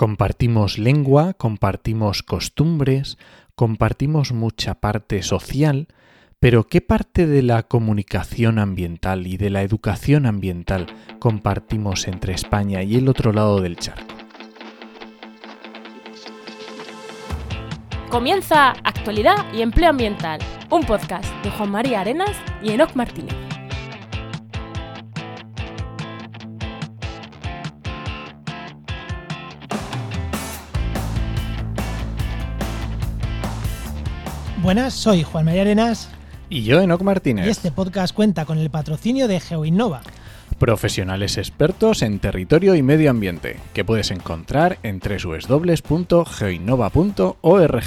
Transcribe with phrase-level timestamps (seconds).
[0.00, 3.18] Compartimos lengua, compartimos costumbres,
[3.54, 5.88] compartimos mucha parte social,
[6.38, 10.86] pero ¿qué parte de la comunicación ambiental y de la educación ambiental
[11.18, 14.14] compartimos entre España y el otro lado del charco?
[18.08, 20.40] Comienza Actualidad y Empleo Ambiental,
[20.70, 23.49] un podcast de Juan María Arenas y Enoc Martínez.
[34.70, 36.08] Buenas, soy Juan María Arenas.
[36.48, 37.44] Y yo, Enoc Martínez.
[37.44, 40.00] Y este podcast cuenta con el patrocinio de GeoInnova.
[40.60, 47.84] Profesionales expertos en territorio y medio ambiente, que puedes encontrar en www.geoinnova.org.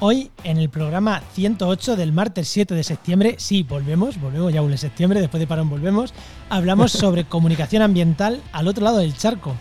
[0.00, 4.76] Hoy, en el programa 108 del martes 7 de septiembre, sí, volvemos, volvemos ya en
[4.76, 6.14] septiembre, después de parón volvemos,
[6.50, 9.54] hablamos sobre comunicación ambiental al otro lado del charco.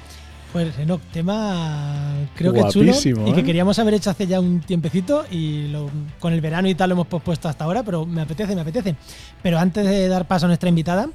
[0.53, 3.43] Pues Enoch, tema creo que chulo y que ¿eh?
[3.43, 5.73] queríamos haber hecho hace ya un tiempecito y
[6.19, 8.95] con el verano y tal lo hemos pospuesto hasta ahora, pero me apetece, me apetece.
[9.41, 11.09] Pero antes de dar paso a nuestra invitada,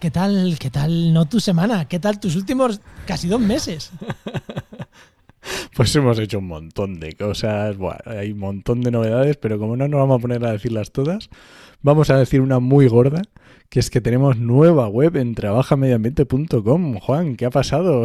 [0.00, 1.86] ¿qué tal, qué tal no tu semana?
[1.86, 3.92] ¿Qué tal tus últimos casi dos meses?
[5.76, 7.76] Pues hemos hecho un montón de cosas,
[8.06, 11.28] hay un montón de novedades, pero como no nos vamos a poner a decirlas todas,
[11.82, 13.20] vamos a decir una muy gorda
[13.68, 17.00] que es que tenemos nueva web en trabajamediambiente.com.
[17.00, 18.04] Juan, ¿qué ha pasado?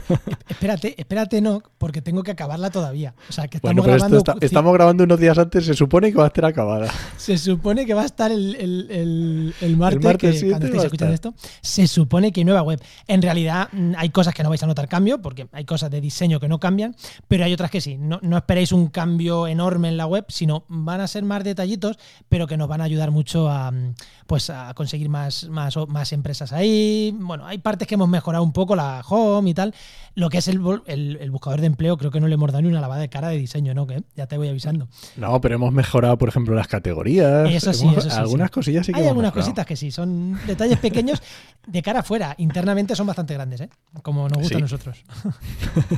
[0.48, 3.14] espérate, espérate, no, porque tengo que acabarla todavía.
[3.28, 4.22] O sea, que estamos grabando.
[4.40, 6.90] estamos grabando unos días antes, se supone que va a estar acabada.
[7.16, 11.34] Se supone que va a estar el, el, el, martes, cuando estéis escuchando esto.
[11.60, 12.80] Se supone que hay nueva web.
[13.08, 16.00] En realidad, mm, hay cosas que no vais a notar cambio, porque hay cosas de
[16.00, 16.94] diseño que no cambian,
[17.26, 17.96] pero hay otras que sí.
[17.96, 21.98] No, no esperéis un cambio enorme en la web, sino van a ser más detallitos,
[22.28, 23.94] pero que nos van a ayudar mucho a, mm,
[24.26, 27.14] pues, a conseguir más, más, más empresas ahí.
[27.18, 29.74] Bueno, hay partes que hemos mejorado un poco, la home y tal.
[30.14, 32.68] Lo que es el, el, buscador de empleo, creo que no le hemos dado ni
[32.68, 33.86] una lavada de cara de diseño, ¿no?
[33.86, 34.88] Que ya te voy avisando.
[35.16, 37.50] No, pero hemos mejorado, por ejemplo, las categorías.
[37.50, 38.16] Eso sí, eso sí.
[38.16, 41.22] Algunas cosillas sí que Hay algunas cositas que sí, son detalles pequeños
[41.66, 42.34] de cara afuera.
[42.38, 43.70] Internamente son bastante grandes, ¿eh?
[44.02, 45.04] Como nos gusta a nosotros.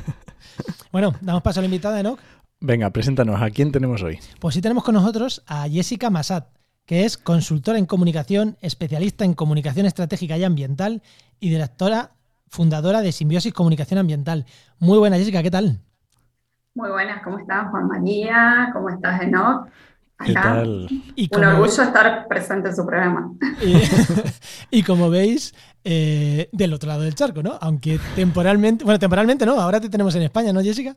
[0.92, 2.18] bueno, damos paso a la invitada, ¿no?
[2.60, 4.18] Venga, preséntanos, ¿a quién tenemos hoy?
[4.40, 6.44] Pues sí tenemos con nosotros a Jessica Massad
[6.88, 11.02] que es consultora en comunicación, especialista en comunicación estratégica y ambiental
[11.38, 12.12] y directora
[12.48, 14.46] fundadora de Simbiosis Comunicación Ambiental.
[14.78, 15.82] Muy buena, Jessica, ¿qué tal?
[16.74, 18.70] Muy buenas, ¿cómo estás, Juan María?
[18.72, 19.68] ¿Cómo estás, Enoch?
[20.24, 20.88] ¿Qué tal?
[21.30, 23.32] Un orgullo estar presente en su programa.
[24.70, 27.58] Y, como veis, eh, del otro lado del charco, ¿no?
[27.60, 30.96] Aunque temporalmente, bueno, temporalmente no, ahora te tenemos en España, ¿no, Jessica?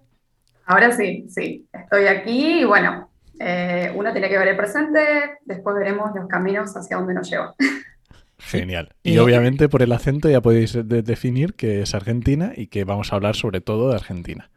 [0.65, 1.67] Ahora sí, sí.
[1.73, 3.10] Estoy aquí y bueno,
[3.43, 4.99] eh, uno tiene que ver el presente,
[5.45, 7.55] después veremos los caminos hacia dónde nos lleva.
[8.37, 8.93] Genial.
[9.03, 13.15] Y obviamente por el acento ya podéis definir que es Argentina y que vamos a
[13.15, 14.49] hablar sobre todo de Argentina.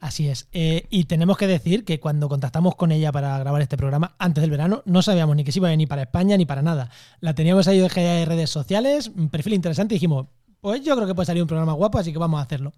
[0.00, 0.48] Así es.
[0.52, 4.42] Eh, y tenemos que decir que cuando contactamos con ella para grabar este programa antes
[4.42, 6.90] del verano, no sabíamos ni que se iba a venir para España ni para nada.
[7.20, 10.26] La teníamos ahí de redes sociales, un perfil interesante y dijimos,
[10.60, 12.72] pues yo creo que puede salir un programa guapo, así que vamos a hacerlo.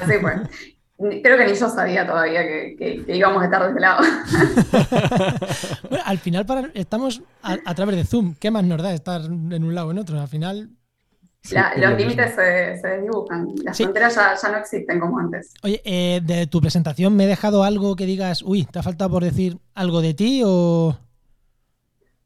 [0.00, 0.36] Así pues.
[0.98, 4.02] Creo que ni yo sabía todavía que, íbamos a estar de ese lado.
[5.90, 8.34] bueno, al final estamos a, través de Zoom.
[8.38, 10.20] ¿Qué más nos da estar en un lado o en otro?
[10.20, 10.70] Al final...
[11.76, 13.48] los límites se, se, desdibujan.
[13.64, 15.52] Las fronteras ya, no existen como antes.
[15.62, 19.10] Oye, eh, de tu presentación me he dejado algo que digas, uy, ¿te ha faltado
[19.10, 20.96] por decir algo de ti o...?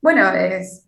[0.03, 0.86] Bueno, es,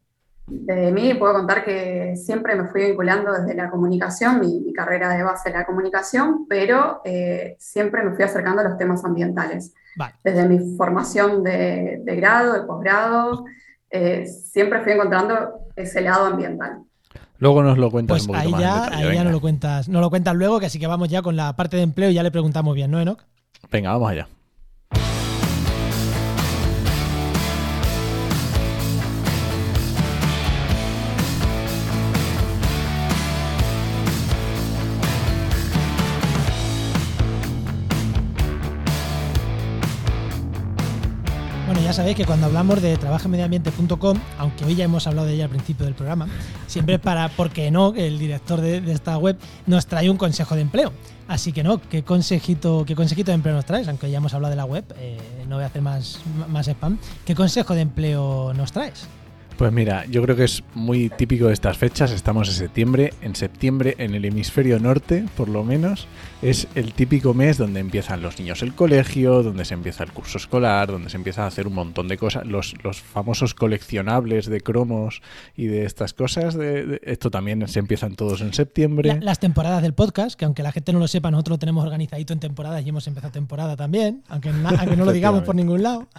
[0.50, 5.22] de mí puedo contar que siempre me fui vinculando desde la comunicación, mi, carrera de
[5.22, 9.74] base era la comunicación, pero eh, siempre me fui acercando a los temas ambientales.
[10.22, 13.44] Desde mi formación de, grado, de posgrado,
[13.90, 16.82] eh, siempre fui encontrando ese lado ambiental.
[17.38, 20.34] Luego nos lo cuentas pues ahí ya, ahí ya no lo cuentas, no lo cuentas
[20.34, 22.74] luego, que así que vamos ya con la parte de empleo y ya le preguntamos
[22.74, 23.24] bien, ¿no, Enoch?
[23.70, 24.28] Venga, vamos allá.
[41.88, 45.50] Ya sabéis que cuando hablamos de trabajamediambiente.com, aunque hoy ya hemos hablado de ella al
[45.50, 46.28] principio del programa,
[46.66, 50.92] siempre para, porque no, el director de, esta web nos trae un consejo de empleo.
[51.28, 53.88] Así que no, ¿qué consejito, qué consejito de empleo nos traes?
[53.88, 55.16] Aunque ya hemos hablado de la web, eh,
[55.48, 56.20] no voy a hacer más,
[56.50, 56.98] más spam.
[57.24, 59.08] ¿Qué consejo de empleo nos traes?
[59.58, 62.12] Pues mira, yo creo que es muy típico de estas fechas.
[62.12, 63.12] Estamos en septiembre.
[63.22, 66.06] En septiembre, en el hemisferio norte, por lo menos,
[66.40, 70.38] es el típico mes donde empiezan los niños el colegio, donde se empieza el curso
[70.38, 72.46] escolar, donde se empieza a hacer un montón de cosas.
[72.46, 75.20] Los, los famosos coleccionables de cromos
[75.56, 76.54] y de estas cosas.
[76.54, 79.18] De, esto también se empiezan todos en septiembre.
[79.20, 82.32] las temporadas del podcast, que aunque la gente no lo sepa, nosotros lo tenemos organizadito
[82.32, 86.06] en temporadas y hemos empezado temporada también, aunque, aunque no lo digamos por ningún lado.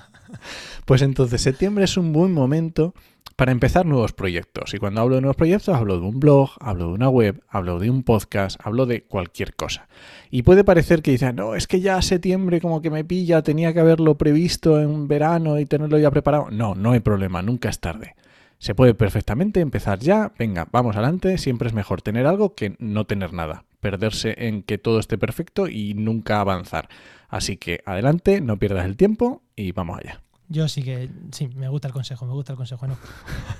[0.86, 2.94] Pues entonces septiembre es un buen momento
[3.39, 4.74] para empezar nuevos proyectos.
[4.74, 7.80] Y cuando hablo de nuevos proyectos, hablo de un blog, hablo de una web, hablo
[7.80, 9.88] de un podcast, hablo de cualquier cosa.
[10.32, 13.74] Y puede parecer que dicen, no, es que ya septiembre como que me pilla, tenía
[13.74, 16.50] que haberlo previsto en verano y tenerlo ya preparado.
[16.52, 18.16] No, no hay problema, nunca es tarde.
[18.60, 23.06] Se puede perfectamente empezar ya, venga, vamos adelante, siempre es mejor tener algo que no
[23.06, 26.90] tener nada, perderse en que todo esté perfecto y nunca avanzar.
[27.30, 30.22] Así que adelante, no pierdas el tiempo y vamos allá.
[30.50, 32.98] Yo sí que, sí, me gusta el consejo, me gusta el consejo, ¿no?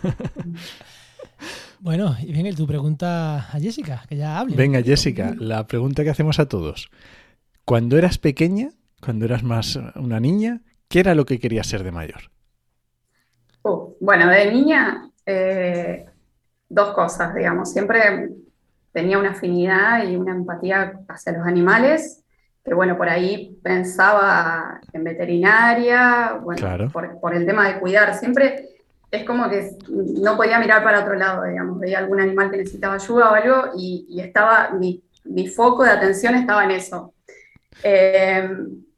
[1.80, 4.56] bueno, y viene tu pregunta a Jessica, que ya hable.
[4.56, 6.90] Venga, Jessica, la pregunta que hacemos a todos.
[7.66, 8.70] Cuando eras pequeña,
[9.02, 12.22] cuando eras más una niña, ¿qué era lo que querías ser de mayor?
[13.64, 16.06] Uh, bueno, de niña, eh,
[16.68, 17.72] dos cosas, digamos.
[17.72, 18.30] Siempre
[18.92, 22.24] tenía una afinidad y una empatía hacia los animales
[22.64, 28.14] que bueno, por ahí pensaba en veterinaria, bueno, por, el tema de cuidar.
[28.16, 28.79] Siempre
[29.12, 32.96] es como que no podía mirar para otro lado, digamos, veía algún animal que necesitaba
[32.96, 37.14] ayuda o algo y, estaba, mi, foco de atención estaba en eso.
[37.84, 38.50] Eh,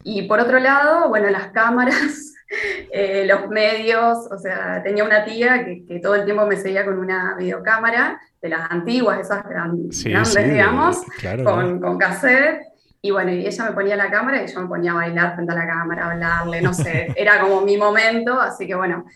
[0.04, 2.34] y por otro lado, bueno, las cámaras,
[2.92, 6.98] eh, los medios, o sea, tenía una tía que, todo el tiempo me seguía con
[6.98, 11.02] una videocámara de las antiguas, esas grandes, digamos,
[11.44, 12.60] con, con cassette.
[13.04, 15.52] Y bueno, y ella me ponía la cámara y yo me ponía a bailar frente
[15.52, 19.06] a la cámara, a hablarle, no sé, era como mi momento, así que bueno,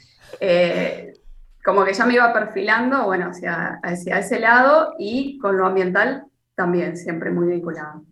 [0.40, 1.14] eh,
[1.64, 6.24] como que ya me iba perfilando, bueno, hacia, hacia ese lado y con lo ambiental
[6.54, 8.04] también, siempre muy vinculado.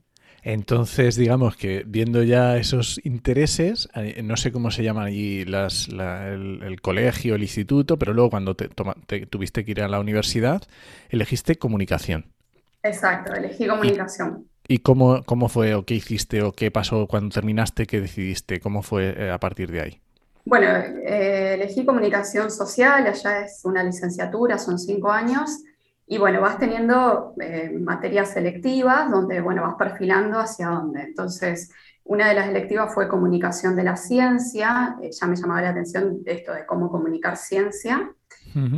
[0.44, 5.88] Entonces, digamos que viendo ya esos intereses, eh, no sé cómo se llaman allí las,
[5.88, 8.68] el, colegio, el instituto, pero luego cuando te,
[9.26, 10.62] tuviste que ir a la universidad,
[11.08, 12.26] elegiste comunicación.
[12.82, 14.46] Exacto, elegí comunicación.
[14.68, 18.60] ¿Y cómo, cómo fue o qué hiciste o qué pasó cuando terminaste, qué decidiste?
[18.60, 20.00] ¿Cómo fue eh, a partir de ahí?
[20.44, 25.62] Bueno, eh, elegí comunicación social, allá es una licenciatura, son cinco años,
[26.06, 31.02] y bueno, vas teniendo eh, materias selectivas donde, bueno, vas perfilando hacia dónde.
[31.02, 31.70] Entonces,
[32.04, 36.52] una de las electivas fue comunicación de la ciencia, ya me llamaba la atención esto
[36.52, 38.12] de cómo comunicar ciencia.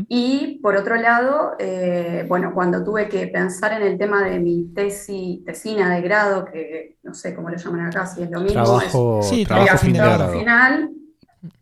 [0.09, 4.73] Y por otro lado, eh, bueno, cuando tuve que pensar en el tema de mi
[4.73, 8.65] tesis, tesina de grado, que no sé cómo lo llaman acá, si es lo mismo.
[8.65, 9.99] Trabajo, sí, trabajo fin de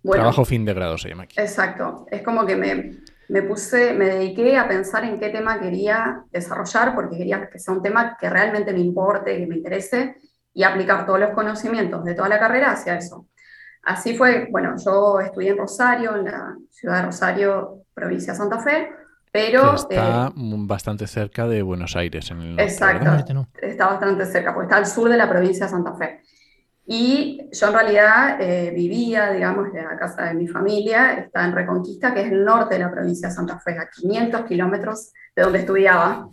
[0.02, 1.40] trabajo fin de grado se llama aquí.
[1.40, 2.06] Exacto.
[2.10, 2.98] Es como que me,
[3.28, 7.74] me puse, me dediqué a pensar en qué tema quería desarrollar, porque quería que sea
[7.74, 10.16] un tema que realmente me importe, que me interese,
[10.52, 13.26] y aplicar todos los conocimientos de toda la carrera hacia eso.
[13.82, 18.58] Así fue, bueno, yo estudié en Rosario, en la ciudad de Rosario, provincia de Santa
[18.60, 18.88] Fe,
[19.30, 19.74] pero...
[19.74, 22.30] está eh, bastante cerca de Buenos Aires.
[22.30, 25.94] En el exacto, está bastante cerca, porque está al sur de la provincia de Santa
[25.94, 26.22] Fe.
[26.86, 31.52] Y yo en realidad eh, vivía, digamos, en la casa de mi familia, está en
[31.52, 35.42] Reconquista, que es el norte de la provincia de Santa Fe, a 500 kilómetros de
[35.42, 36.28] donde estudiaba.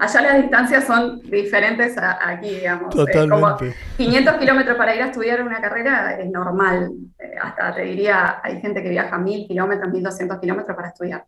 [0.00, 2.94] Allá las distancias son diferentes a aquí, digamos.
[2.94, 3.74] Totalmente.
[3.98, 6.90] 500 kilómetros para ir a estudiar una carrera es normal.
[7.18, 11.24] Eh, hasta te diría, hay gente que viaja 1000 kilómetros, 1200 kilómetros para estudiar.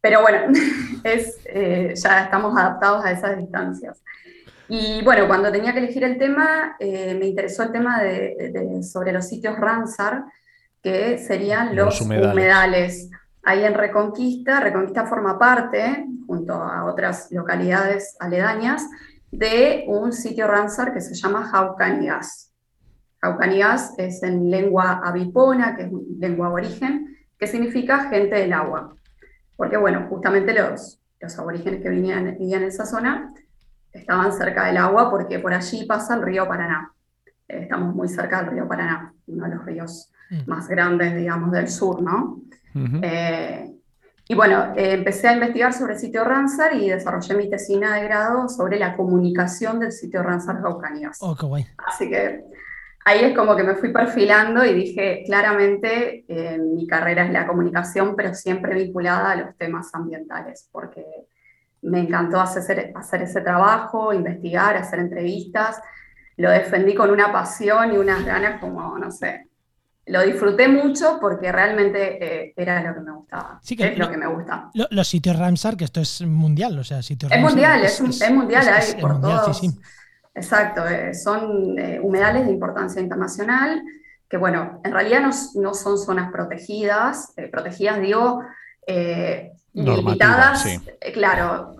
[0.00, 0.52] Pero bueno,
[1.04, 4.02] es, eh, ya estamos adaptados a esas distancias.
[4.74, 9.12] Y bueno, cuando tenía que elegir el tema, eh, me interesó el tema de, sobre
[9.12, 10.24] los sitios Ramsar,
[10.82, 13.10] que serían los, humedales.
[13.42, 18.88] Ahí en Reconquista, Reconquista forma parte, junto a otras localidades aledañas,
[19.30, 22.50] de un sitio Ramsar que se llama Jaucanigas.
[23.20, 28.96] Jaucanigas es en lengua avipona, que es lengua aborigen, que significa gente del agua.
[29.54, 33.34] Porque bueno, justamente los, los aborígenes que vivían, vivían en esa zona
[33.92, 36.92] estaban cerca del agua porque por allí pasa el río Paraná.
[37.48, 40.42] Eh, estamos muy cerca del río Paraná, uno de los ríos mm.
[40.46, 42.40] más grandes, digamos, del sur, ¿no?
[42.74, 43.70] Eh,
[44.28, 48.04] y bueno, eh, empecé a investigar sobre el sitio Ramsar y desarrollé mi tesina de
[48.04, 51.18] grado sobre la comunicación del sitio Ramsar Jaucanías.
[51.20, 51.66] Oh, qué guay.
[51.86, 52.44] Así que
[53.04, 56.24] ahí es como que me fui perfilando y dije, claramente
[56.74, 61.04] mi carrera es la comunicación, pero siempre vinculada a los temas ambientales, porque
[61.82, 65.80] me encantó hacer, hacer ese trabajo, investigar, hacer entrevistas.
[66.36, 69.48] Lo defendí con una pasión y unas ganas como, no sé,
[70.06, 73.60] lo disfruté mucho porque realmente eh, era lo que me gustaba.
[73.62, 74.70] Sí, que es lo, que me gusta.
[74.72, 79.00] los sitios Ramsar, que esto es mundial, o sea, sitios Es mundial, es, mundial, hay
[79.00, 79.60] por todos.
[80.34, 83.82] Exacto, eh, son eh, humedales de importancia internacional,
[84.28, 88.42] que bueno, en realidad no, no son zonas protegidas, protegidas digo,
[89.72, 90.66] limitadas,
[91.14, 91.76] claro,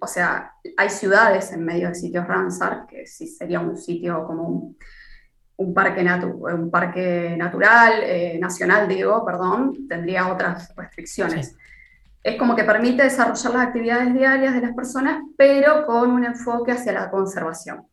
[0.00, 4.44] o sea, hay ciudades en medio de sitios Ramsar, que sí sería un sitio como
[4.44, 4.76] un
[5.56, 6.04] un parque,
[6.54, 11.56] un parque natural, eh, nacional, digo, perdón, tendría otras restricciones.
[12.22, 16.72] Es como que permite desarrollar las actividades diarias de las personas, pero con un enfoque
[16.72, 17.86] hacia la conservación.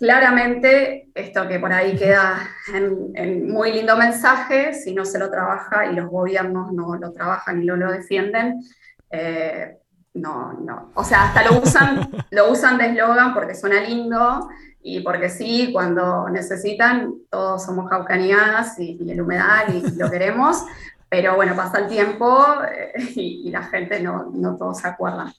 [0.00, 5.84] Claramente, esto que por ahí queda en, muy lindo mensaje, si no se lo trabaja
[5.84, 8.62] y los gobiernos no lo trabajan y no lo defienden,
[9.10, 9.76] eh,
[10.14, 10.90] no, no.
[10.94, 14.48] O sea, hasta lo usan, lo usan de eslogan porque suena lindo,
[14.82, 20.64] y porque sí, cuando necesitan, todos somos jaucanianas y, el humedal y, lo queremos,
[21.10, 22.42] pero bueno, pasa el tiempo
[22.72, 25.30] eh, y, la gente no, no todos se acuerdan.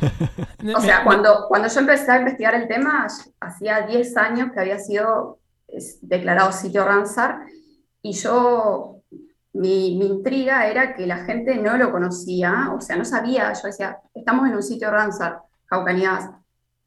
[0.76, 3.06] O sea, cuando, cuando yo empecé a investigar el tema,
[3.40, 5.38] hacía 10 años que había sido
[6.00, 7.40] declarado sitio Ramsar
[8.00, 9.02] y yo,
[9.52, 13.66] mi, mi, intriga era que la gente no lo conocía, o sea, no sabía, yo
[13.66, 16.30] decía, estamos en un sitio Ramsar, Jaucanías,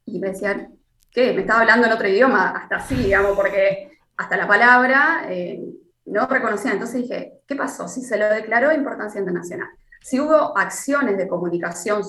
[0.04, 0.78] y me decían,
[1.10, 1.32] ¿qué?
[1.32, 5.62] Me estaba hablando en otro idioma, hasta así, digamos, porque hasta la palabra eh,
[6.06, 6.72] no reconocía.
[6.72, 7.88] Entonces dije, ¿qué pasó?
[7.88, 9.68] Si se lo declaró de importancia internacional,
[10.00, 12.02] si hubo acciones de comunicación,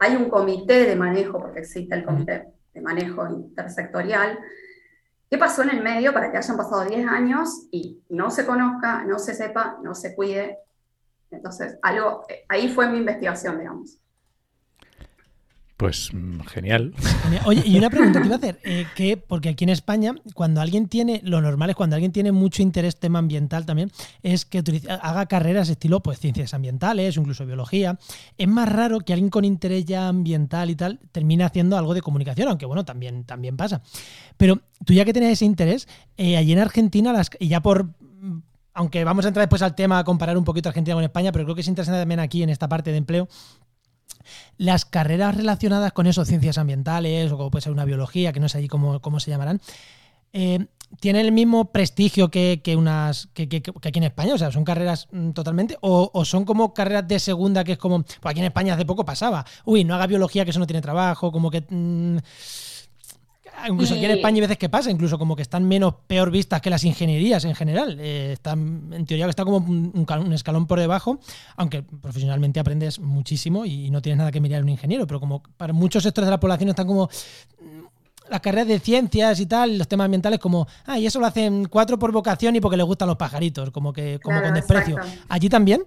[0.00, 4.38] hay un comité de manejo, porque existe el comité de manejo intersectorial,
[5.30, 9.04] ¿Qué pasó en el medio para que hayan pasado 10 años y no se conozca,
[9.04, 10.58] no se sepa, no se cuide?
[11.30, 13.98] Entonces, algo, eh, ahí fue mi investigación, digamos.
[15.78, 16.92] Pues mm, genial.
[17.44, 20.60] Oye, y una pregunta te iba a hacer, eh, que, porque aquí en España, cuando
[20.60, 23.92] alguien tiene, lo normal es cuando alguien tiene mucho interés tema ambiental también,
[24.24, 24.60] es que
[25.00, 27.96] haga carreras estilo pues ciencias ambientales, incluso biología.
[28.36, 32.02] Es más raro que alguien con interés ya ambiental y tal termine haciendo algo de
[32.02, 33.80] comunicación, aunque bueno, también, también pasa.
[34.36, 37.86] Pero tú ya que tenías ese interés, eh, allí en Argentina, las, y ya por
[38.74, 41.44] aunque vamos a entrar después al tema a comparar un poquito Argentina con España, pero
[41.44, 43.28] creo que es interesante también aquí en esta parte de empleo,
[44.58, 48.48] las carreras relacionadas con eso, ciencias ambientales o como puede ser una biología, que no
[48.48, 49.60] sé allí cómo, cómo se llamarán,
[50.32, 50.66] eh,
[51.00, 55.30] tienen el mismo prestigio que, unas que, aquí en España, o sea, son carreras mm,
[55.30, 58.84] totalmente, o, son como carreras de segunda que es como, pues aquí en España hace
[58.84, 61.64] poco pasaba, uy, no haga biología que eso no tiene trabajo, como que...
[61.68, 62.18] Mm,
[63.66, 66.60] incluso aquí en España hay veces que pasa, incluso como que están menos peor vistas
[66.60, 67.96] que las ingenierías en general.
[68.00, 71.18] Eh, están, en teoría que está como un, escalón por debajo,
[71.56, 75.72] aunque profesionalmente aprendes muchísimo y no tienes nada que mirar un ingeniero, pero como para
[75.72, 79.88] muchos sectores de la población están como mm, las carreras de ciencias y tal, los
[79.88, 83.08] temas ambientales como, ah, y eso lo hacen cuatro por vocación y porque les gustan
[83.08, 84.96] los pajaritos, como que como con desprecio.
[85.28, 85.84] ¿Allí también?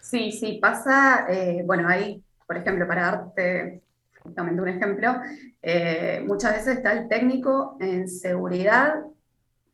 [0.00, 3.82] Sí, sí, pasa, eh, bueno, ahí, por ejemplo, para darte
[4.28, 5.16] justamente un ejemplo,
[5.62, 8.94] eh, muchas veces está el técnico en seguridad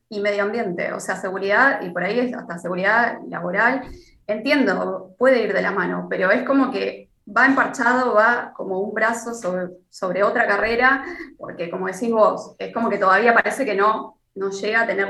[0.08, 3.82] y medio ambiente, o sea, seguridad, y por ahí hasta seguridad laboral.
[4.26, 8.94] Entiendo, puede ir de la mano, pero es como que va emparchado, va como un
[8.94, 11.04] brazo sobre, sobre otra carrera,
[11.36, 15.08] porque como decís vos, es como que todavía parece que no, no llega a tener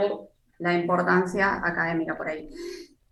[0.58, 2.48] la importancia académica por ahí.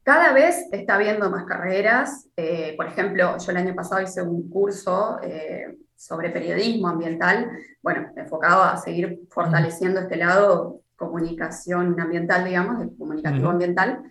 [0.03, 2.27] Cada vez está habiendo más carreras.
[2.37, 7.51] Eh, por ejemplo, yo el año pasado hice un curso eh, sobre periodismo ambiental,
[7.83, 14.03] bueno, enfocado a seguir fortaleciendo este lado comunicación ambiental, digamos, de comunicativo ambiental,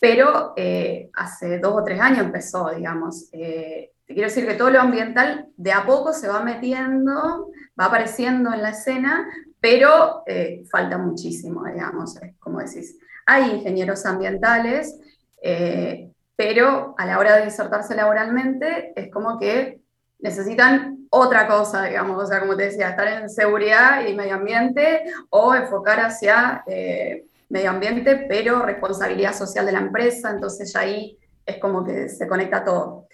[0.00, 3.30] pero eh, hace dos o tres años empezó, digamos.
[3.30, 8.52] te quiero decir que todo lo ambiental de a poco se va metiendo, va apareciendo
[8.52, 9.26] en la escena,
[9.60, 10.22] pero
[10.70, 12.98] falta muchísimo, digamos, como decís.
[13.26, 14.98] Hay ingenieros ambientales
[15.42, 19.80] eh, pero a la hora de insertarse laboralmente es como que
[20.20, 25.04] necesitan otra cosa, digamos, o sea, como te decía, estar en seguridad y medio ambiente
[25.30, 31.18] o enfocar hacia eh, medio ambiente, pero responsabilidad social de la empresa, entonces ya ahí
[31.46, 33.06] es como que se conecta todo.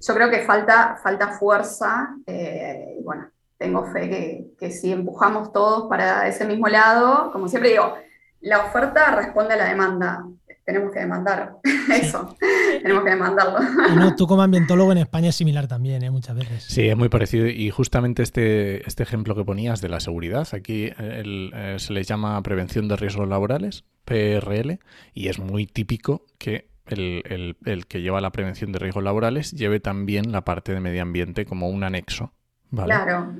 [0.00, 5.52] Yo creo que falta, falta fuerza, eh, y bueno, tengo fe que, que si empujamos
[5.52, 7.94] todos para ese mismo lado, como siempre digo,
[8.40, 10.24] la oferta responde a la demanda
[10.64, 11.56] tenemos que demandar
[11.92, 12.36] eso,
[12.82, 13.58] tenemos que demandarlo.
[13.96, 16.10] no, tú como ambientólogo en España es similar también, ¿eh?
[16.10, 16.64] muchas veces.
[16.64, 20.90] Sí, es muy parecido y justamente este, este ejemplo que ponías de la seguridad, aquí
[20.98, 24.80] eh, se les llama prevención de riesgos laborales, PRL,
[25.14, 30.32] y es muy típico que el, que lleva la prevención de riesgos laborales lleve también
[30.32, 32.32] la parte de medio ambiente como un anexo
[32.74, 33.34] Claro.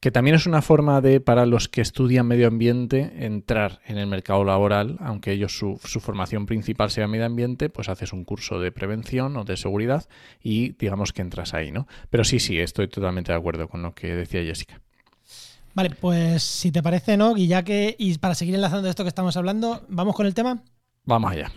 [0.00, 4.06] Que también es una forma de, para los que estudian medio ambiente, entrar en el
[4.06, 8.60] mercado laboral, aunque ellos su, su, formación principal sea medio ambiente, pues haces un curso
[8.60, 10.08] de prevención o de seguridad
[10.42, 11.86] y digamos que entras ahí, ¿no?
[12.08, 14.80] Pero sí, sí, estoy totalmente de acuerdo con lo que decía Jessica.
[15.74, 17.36] Vale, pues si te parece, ¿no?
[17.36, 20.62] Y ya que, y para seguir enlazando esto que estamos hablando, ¿vamos con el tema?
[21.04, 21.52] Vamos allá.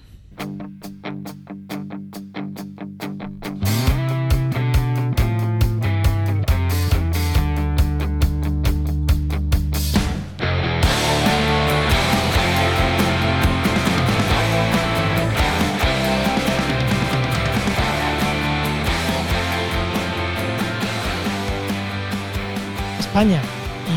[23.12, 23.42] España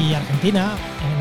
[0.02, 0.72] y Argentina,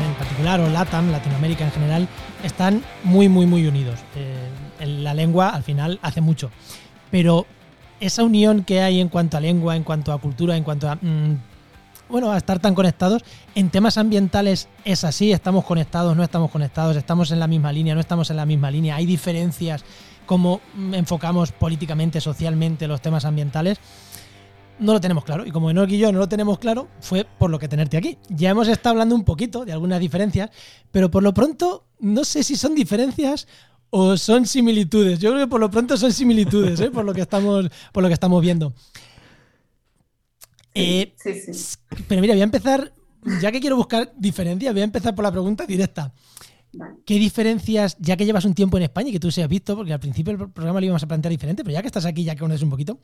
[0.04, 2.08] en particular, o LATAM, Latinoamérica en general,
[2.42, 4.00] están muy, muy, muy unidos.
[4.16, 6.50] Eh, la lengua al final hace mucho.
[7.12, 7.46] Pero
[8.00, 10.96] esa unión que hay en cuanto a lengua, en cuanto a cultura, en cuanto a...
[10.96, 11.38] Mm,
[12.08, 13.22] bueno, a estar tan conectados,
[13.54, 17.94] en temas ambientales es así, estamos conectados, no estamos conectados, estamos en la misma línea,
[17.94, 19.84] no estamos en la misma línea, hay diferencias
[20.26, 20.60] como
[20.92, 23.78] enfocamos políticamente, socialmente los temas ambientales
[24.78, 25.46] no lo tenemos claro.
[25.46, 28.18] Y como Enoch y yo no lo tenemos claro, fue por lo que tenerte aquí.
[28.28, 30.50] Ya hemos estado hablando un poquito de algunas diferencias,
[30.90, 33.46] pero por lo pronto no sé si son diferencias
[33.90, 35.18] o son similitudes.
[35.18, 36.90] Yo creo que por lo pronto son similitudes, ¿eh?
[36.90, 38.74] por, lo que estamos, por lo que estamos viendo.
[40.74, 41.76] Eh, sí, sí.
[42.08, 42.92] Pero mira, voy a empezar,
[43.40, 46.12] ya que quiero buscar diferencias, voy a empezar por la pregunta directa.
[47.06, 49.76] ¿Qué diferencias, ya que llevas un tiempo en España y que tú se has visto,
[49.76, 52.24] porque al principio del programa lo íbamos a plantear diferente, pero ya que estás aquí,
[52.24, 52.98] ya que conoces un poquito,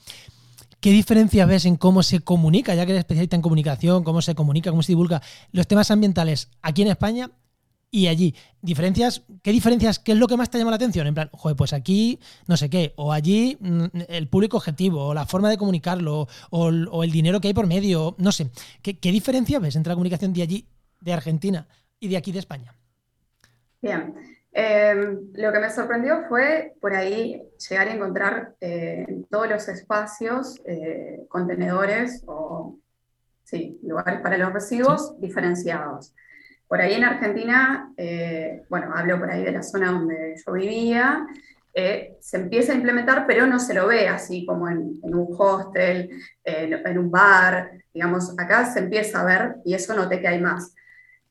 [0.81, 4.35] ¿Qué diferencia ves en cómo se comunica, ya que eres especialista en comunicación, cómo se
[4.35, 5.21] comunica, cómo se divulga
[5.53, 7.31] los temas ambientales aquí en España
[7.91, 8.35] y allí?
[8.63, 9.23] ¿Diferencias?
[9.43, 9.99] ¿Qué diferencias?
[9.99, 11.07] ¿Qué es lo que más te llama la atención?
[11.07, 15.13] En plan, joder, pues aquí no sé qué, o allí mm, el público objetivo, o
[15.13, 18.51] la forma de comunicarlo, o, el dinero que hay por medio, no sé.
[18.81, 20.67] ¿Qué, qué diferencia ves entre la comunicación de allí,
[21.01, 21.69] de Argentina,
[21.99, 22.75] y de aquí de España?
[24.53, 29.69] Em, lo que me sorprendió fue por ahí llegar a encontrar eh, en todos los
[29.69, 32.77] espacios eh, contenedores o
[33.45, 36.15] sí, lugares para los residuos diferenciados.
[36.67, 41.27] Por ahí en Argentina, eh, bueno, hablo por ahí de la zona donde yo vivía,
[41.73, 46.11] se empieza a implementar, pero no se lo ve así como en, un hostel,
[46.45, 50.75] en un bar, digamos, acá se empieza a ver y eso noté que hay más.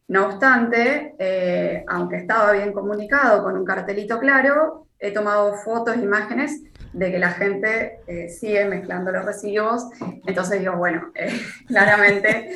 [0.10, 6.64] No obstante, eh, aunque estaba bien comunicado con un cartelito claro, he tomado fotos, imágenes
[6.94, 9.84] de que la gente eh, sigue mezclando los residuos.
[10.26, 12.50] Entonces digo, bueno, eh, claramente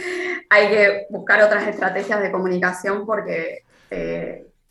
[0.49, 3.65] hay que buscar otras estrategias de comunicación porque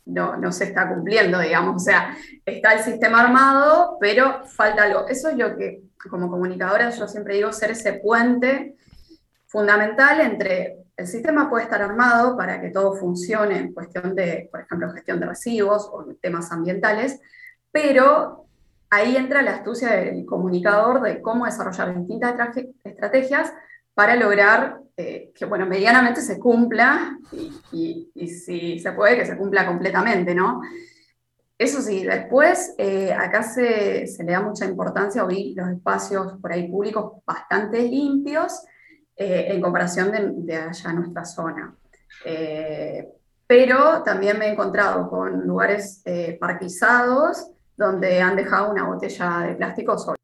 [0.05, 1.81] no, no, se está cumpliendo, digamos.
[1.81, 5.07] O sea, está el sistema armado, pero falta algo.
[5.07, 8.75] Eso es lo que, como comunicadora, yo siempre digo, ser ese puente
[9.47, 14.61] fundamental entre el sistema puede estar armado para que todo funcione en cuestión de, por
[14.61, 17.19] ejemplo, gestión de residuos o temas ambientales,
[17.71, 18.45] pero
[18.89, 22.35] ahí entra la astucia del comunicador de cómo desarrollar distintas
[22.83, 23.51] estrategias
[23.95, 27.17] para lograr eh, que, bueno, medianamente se cumpla
[27.71, 30.61] y, si se puede, que se cumpla completamente, ¿no?
[31.57, 36.69] Eso sí, después eh, acá se, le da mucha importancia, oí los espacios por ahí
[36.69, 38.63] públicos bastante limpios,
[39.15, 40.11] eh, en comparación
[40.45, 41.75] de, allá nuestra zona.
[42.25, 43.07] Eh,
[43.45, 49.55] pero también me he encontrado con lugares eh, parquizados donde han dejado una botella de
[49.55, 50.17] plástico sola.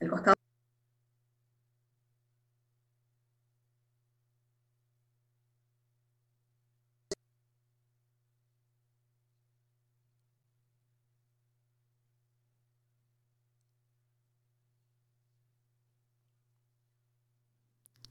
[0.00, 0.36] El costado.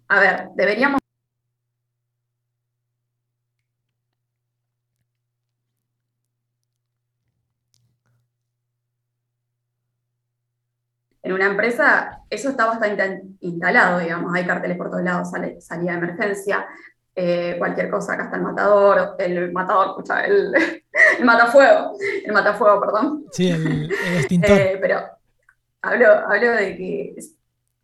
[0.08, 1.00] A ver, deberíamos
[11.26, 15.94] en una empresa eso está bastante instalado, digamos, hay carteles por todos lados, sale, salida
[15.94, 16.68] de emergencia,
[17.16, 20.54] eh, cualquier cosa, acá está el matador, el matador, escucha, el,
[21.20, 23.26] el matafuego, el matafuego, perdón.
[23.32, 24.52] Sí, el, extintor.
[24.52, 25.00] Eh, pero
[25.82, 27.16] hablo, hablo de que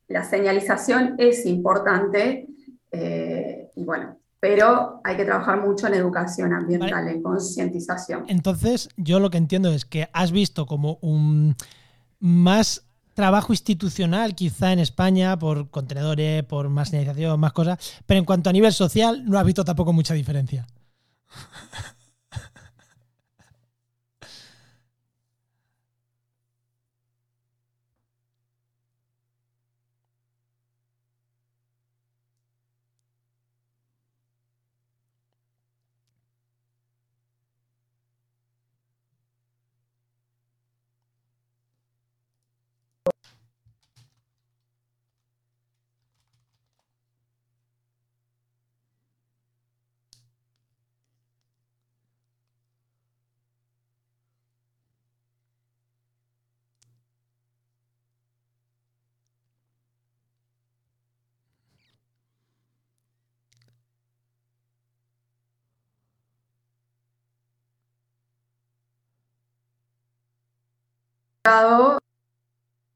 [0.07, 2.45] la señalización es importante
[2.91, 8.25] eh, y bueno, pero hay que trabajar mucho en educación ambiental, en concientización.
[8.27, 11.55] Entonces, yo lo que entiendo es que has visto como un
[12.19, 18.25] más trabajo institucional quizá en España por contenedores, por más señalización, más cosas, pero en
[18.25, 20.67] cuanto a nivel social no has visto tampoco mucha diferencia.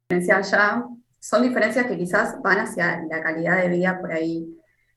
[0.10, 0.86] ya
[1.20, 4.48] son diferencias que quizás van hacia la calidad de vida por ahí,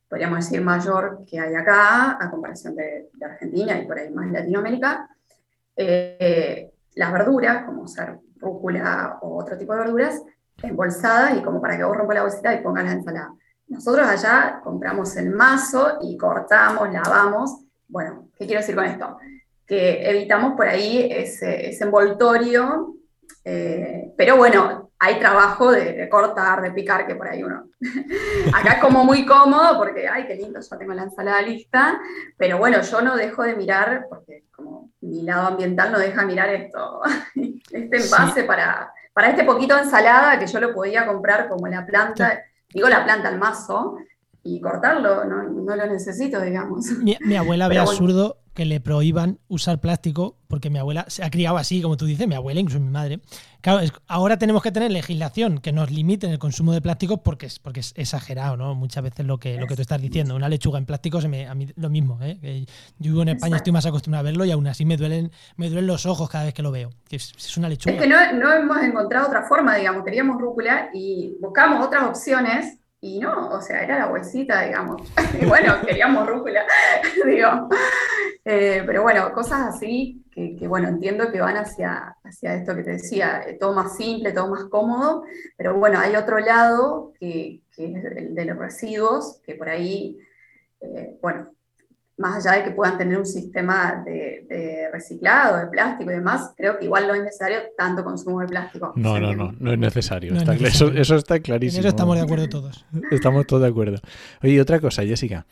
[0.08, 5.08] podríamos decir, mayor que hay acá, a comparación de, Argentina y por ahí más Latinoamérica.
[5.74, 10.22] Eh, las verduras, como ser rúcula o otro tipo de verduras,
[10.62, 13.34] embolsadas y como para que vos rompa la bolsita y pongas la ensalada.
[13.68, 17.64] Nosotros allá compramos el mazo y cortamos, lavamos.
[17.86, 19.16] Bueno, ¿qué quiero decir con esto?
[19.66, 22.97] Que evitamos por ahí ese, ese envoltorio
[23.44, 27.68] eh, pero bueno, hay trabajo de, cortar, de picar, que por ahí uno.
[28.52, 32.00] Acá es como muy cómodo porque, ay, qué lindo, ya tengo la ensalada lista.
[32.36, 36.48] Pero bueno, yo no dejo de mirar, porque como mi lado ambiental no deja mirar
[36.48, 37.00] esto,
[37.70, 41.86] este envase para, para este poquito de ensalada que yo lo podía comprar como la
[41.86, 43.98] planta, digo la planta al mazo,
[44.42, 46.86] y cortarlo, no, no lo necesito, digamos.
[47.02, 51.58] Mi, abuela ve absurdo que le prohíban usar plástico, porque mi abuela se ha criado
[51.58, 53.20] así, como tú dices, mi abuela, incluso mi madre.
[53.60, 57.46] Claro, ahora tenemos que tener legislación que nos limite en el consumo de plástico porque
[57.46, 58.74] es, porque es exagerado, ¿no?
[58.74, 61.46] Muchas veces lo que, lo que tú estás diciendo, una lechuga en plástico, se me,
[61.46, 62.66] a mí lo mismo, ¿eh?
[62.98, 65.68] Yo vivo en España, estoy más acostumbrado a verlo y aún así me duelen, me
[65.68, 66.90] duelen los ojos cada vez que lo veo.
[67.10, 67.94] Es, es una lechuga.
[67.94, 72.78] Es que no, no hemos encontrado otra forma, digamos, queríamos rúcula y buscamos otras opciones
[73.00, 75.02] y no, o sea, era la bolsita, digamos.
[75.40, 76.64] y bueno, queríamos rúcula,
[77.26, 77.68] digo.
[78.44, 82.92] Eh, pero bueno, cosas así que, bueno, entiendo que van hacia, hacia esto que te
[82.92, 85.24] decía, eh, todo más simple, todo más cómodo,
[85.56, 90.16] pero bueno, hay otro lado que, que es el de los residuos, que por ahí,
[90.80, 91.50] eh, bueno,
[92.18, 96.78] más allá de que puedan tener un sistema de, reciclado, de plástico y demás, creo
[96.78, 98.92] que igual no es necesario tanto consumo de plástico.
[98.96, 100.34] No, no, no, no es necesario.
[100.34, 101.78] Eso, está clarísimo.
[101.78, 102.84] En eso estamos de acuerdo todos.
[103.10, 104.00] Estamos todos de acuerdo.
[104.42, 105.46] Oye, otra cosa, Jessica.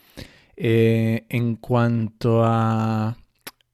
[0.55, 3.15] Eh, en cuanto a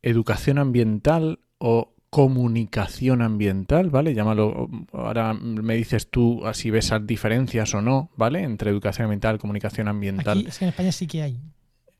[0.01, 4.13] educación ambiental o comunicación ambiental, ¿vale?
[4.13, 8.43] Llámalo, ahora me dices tú si ves diferencias o no, ¿vale?
[8.43, 10.37] Entre educación ambiental, comunicación ambiental.
[10.37, 11.39] Aquí, es que en España sí que hay.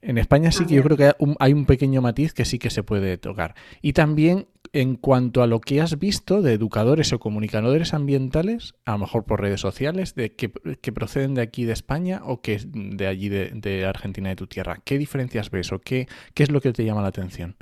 [0.05, 2.83] En España sí que yo creo que hay un, pequeño matiz que sí que se
[2.83, 3.55] puede tocar.
[3.81, 8.93] Y también en cuanto a lo que has visto de educadores o comunicadores ambientales, a
[8.93, 10.49] lo mejor por redes sociales, de que,
[10.91, 14.79] proceden de aquí de España o que de allí de, Argentina, de tu tierra.
[14.83, 17.55] ¿Qué diferencias ves o qué, qué es lo que te llama la atención?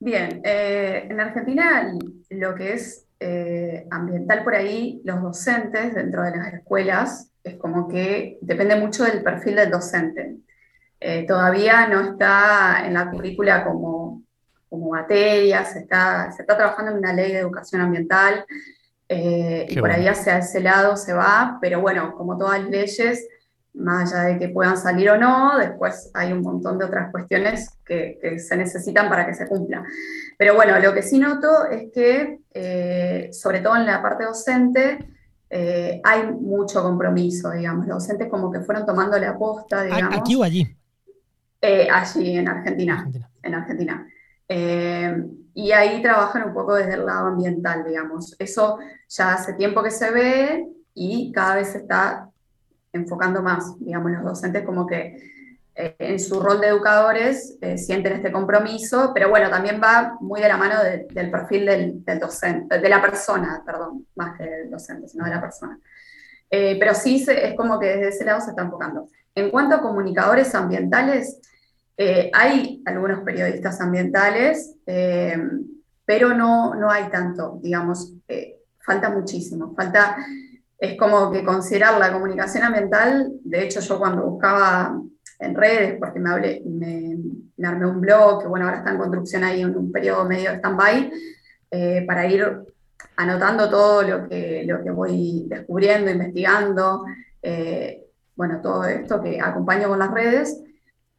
[0.00, 1.92] Bien, eh, en Argentina
[2.30, 7.86] lo que es eh, ambiental por ahí, los docentes dentro de las escuelas, es como
[7.86, 10.36] que depende mucho del perfil del docente.
[11.00, 14.22] Eh, todavía no está en la currícula como,
[14.68, 18.44] como materia, se está, se está trabajando en una ley de educación ambiental
[19.08, 23.28] eh, y por ahí hacia ese lado se va, pero bueno, como todas las leyes,
[23.74, 27.70] más allá de que puedan salir o no, después hay un montón de otras cuestiones
[27.84, 29.84] que, se necesitan para que se cumpla.
[30.36, 34.98] Pero bueno, lo que sí noto es que, eh, sobre todo en la parte docente,
[35.50, 37.86] hay mucho compromiso, digamos.
[37.86, 40.18] Los docentes como que fueron tomando la aposta, digamos.
[40.18, 40.77] ¿Aquí o allí?
[41.60, 43.10] Eh, allí en Argentina.
[43.42, 44.06] En Argentina.
[44.48, 48.36] Eh, y ahí trabajan un poco desde el lado ambiental, digamos.
[48.38, 52.28] Eso ya hace tiempo que se ve y cada vez se está
[52.92, 55.16] enfocando más, digamos, los docentes como que
[55.74, 60.48] eh, en su rol de educadores sienten este compromiso, pero bueno, también va muy de
[60.48, 65.08] la mano del perfil del, del, docente, de la persona, perdón, más que del docente,
[65.08, 65.78] sino de la persona.
[66.48, 69.08] pero sí es como que desde ese lado se está enfocando.
[69.34, 71.40] En cuanto a comunicadores ambientales,
[72.00, 75.36] eh, hay algunos periodistas ambientales, eh,
[76.04, 80.16] pero no, no hay tanto, digamos, eh, falta muchísimo, falta,
[80.78, 84.96] es como que considerar la comunicación ambiental, de hecho yo cuando buscaba
[85.40, 89.42] en redes, porque me, hablé, me, armé un blog, que bueno, ahora está en construcción
[89.42, 91.12] ahí en un periodo medio de stand-by,
[92.06, 92.64] para ir
[93.16, 97.04] anotando todo lo que, lo que voy descubriendo, investigando,
[98.38, 100.62] bueno, todo esto que acompaño con las redes,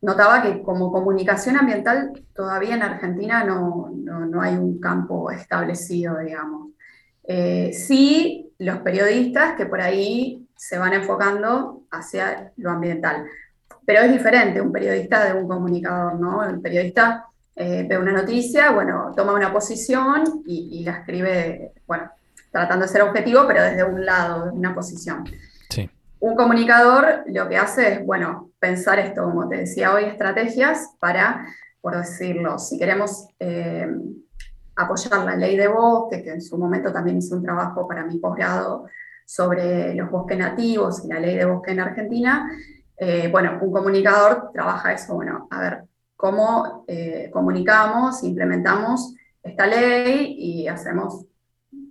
[0.01, 6.69] notaba que como comunicación ambiental todavía en Argentina no, no, hay un campo establecido, digamos.
[7.25, 13.25] Eh, sí, los periodistas que por ahí se van enfocando hacia lo ambiental.
[13.85, 16.41] Pero es diferente un periodista de un comunicador, ¿no?
[16.47, 22.09] El periodista eh, ve una noticia, bueno, toma una posición y, la escribe, bueno,
[22.49, 25.25] tratando de ser objetivo, pero desde un lado, una posición.
[26.19, 31.47] Un comunicador lo que hace es, bueno, pensar esto, como te decía hoy, estrategias para,
[31.79, 33.87] por decirlo, si queremos eh,
[34.75, 38.17] apoyar la ley de bosque, que en su momento también hice un trabajo para mi
[38.17, 38.85] posgrado
[39.25, 42.51] sobre los bosques nativos y la ley de bosque en Argentina,
[42.97, 45.83] eh, bueno, un comunicador trabaja eso, bueno, a ver
[46.17, 51.25] cómo eh, comunicamos, implementamos esta ley y hacemos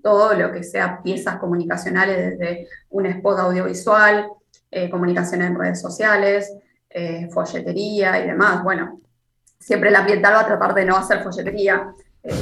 [0.09, 4.29] todo lo que sea piezas comunicacionales desde un spot audiovisual,
[4.71, 6.53] eh, comunicación en redes sociales,
[7.33, 8.65] folletería y demás.
[8.65, 9.01] Bueno,
[9.59, 11.93] siempre el ambiental va a tratar de no hacer folletería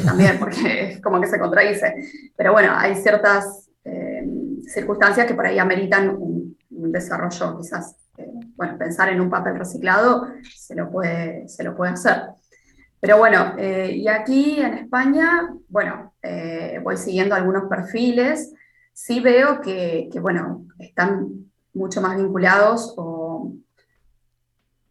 [0.04, 1.94] también, porque es como que se contradice.
[2.36, 3.68] Pero bueno, hay ciertas
[4.66, 7.96] circunstancias que por ahí ameritan un desarrollo quizás
[8.56, 12.22] bueno, pensar en un papel reciclado se lo puede, se lo puede hacer.
[13.00, 18.52] Pero bueno, eh, y aquí en España, bueno, eh, voy siguiendo algunos perfiles,
[18.92, 23.52] sí veo que, bueno, están mucho más vinculados o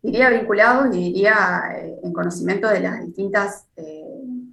[0.01, 3.67] diría vinculados y diría eh, en conocimiento de las distintas,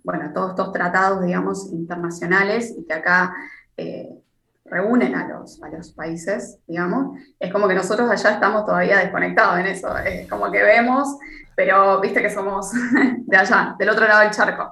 [0.05, 3.35] bueno, todos estos tratados, digamos, internacionales y que acá
[4.73, 9.61] reúnen a los, a los países, digamos, es como que nosotros allá estamos todavía desconectados
[9.61, 11.19] en eso, es como que vemos,
[11.55, 12.73] pero viste que somos
[13.19, 14.71] de allá, del otro lado del charco.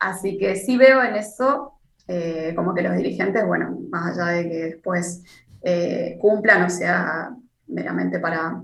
[0.00, 4.48] Así que sí veo en eso eh, como que los dirigentes, bueno, más allá de
[4.48, 5.22] que después
[5.62, 7.30] eh, cumplan, o sea,
[7.68, 8.60] meramente para,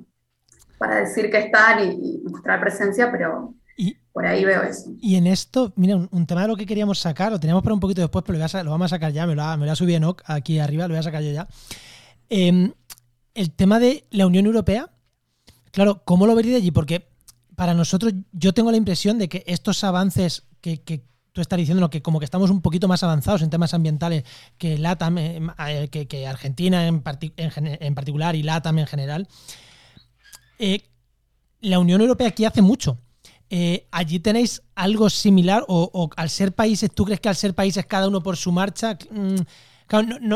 [0.77, 3.55] para decir que están y mostrar presencia, pero
[4.15, 4.93] por ahí veo eso.
[5.03, 7.81] Y en esto, mira, un, tema de lo que queríamos sacar, lo teníamos para un
[7.81, 10.23] poquito después, pero lo, vamos a sacar ya, me lo, ha, me ha subido Enoch
[10.27, 11.49] aquí arriba, lo voy a sacar yo ya.
[12.31, 12.73] Em,
[13.35, 14.89] el tema de la Unión Europea,
[15.73, 16.71] claro, ¿cómo lo vería allí?
[16.71, 17.09] Porque
[17.57, 22.01] para nosotros, yo tengo la impresión de que estos avances que, tú estás diciendo, que
[22.01, 24.23] como que estamos un poquito más avanzados en temas ambientales
[24.59, 27.03] que LATAM, eh, eh, que, Argentina en,
[27.37, 29.29] en, particular y LATAM en general,
[30.61, 30.85] eh,
[31.61, 33.01] la Unión Europea aquí hace mucho.
[33.51, 37.87] Eh, ¿Allí tenéis algo similar o, al ser países, tú crees que al ser países
[37.87, 39.37] cada uno por su marcha, mm,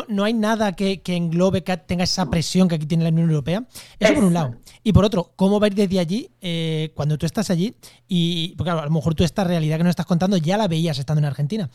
[0.09, 3.67] no, hay nada que, englobe, que tenga esa presión que aquí tiene la Unión Europea?
[3.99, 4.57] Eso por un lado.
[4.85, 7.75] Y por otro, ¿cómo va desde allí eh, cuando tú estás allí?
[8.07, 10.99] Y porque a lo mejor tú esta realidad que nos estás contando ya la veías
[10.99, 11.71] estando en Argentina.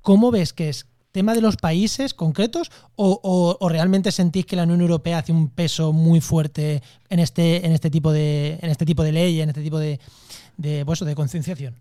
[0.00, 4.80] ¿Cómo ves que es tema de los países concretos o, realmente sentís que la Unión
[4.80, 9.04] Europea hace un peso muy fuerte en este, en este tipo de en este tipo
[9.04, 10.00] de ley, en este tipo de,
[10.56, 11.74] de, pues, de concienciación.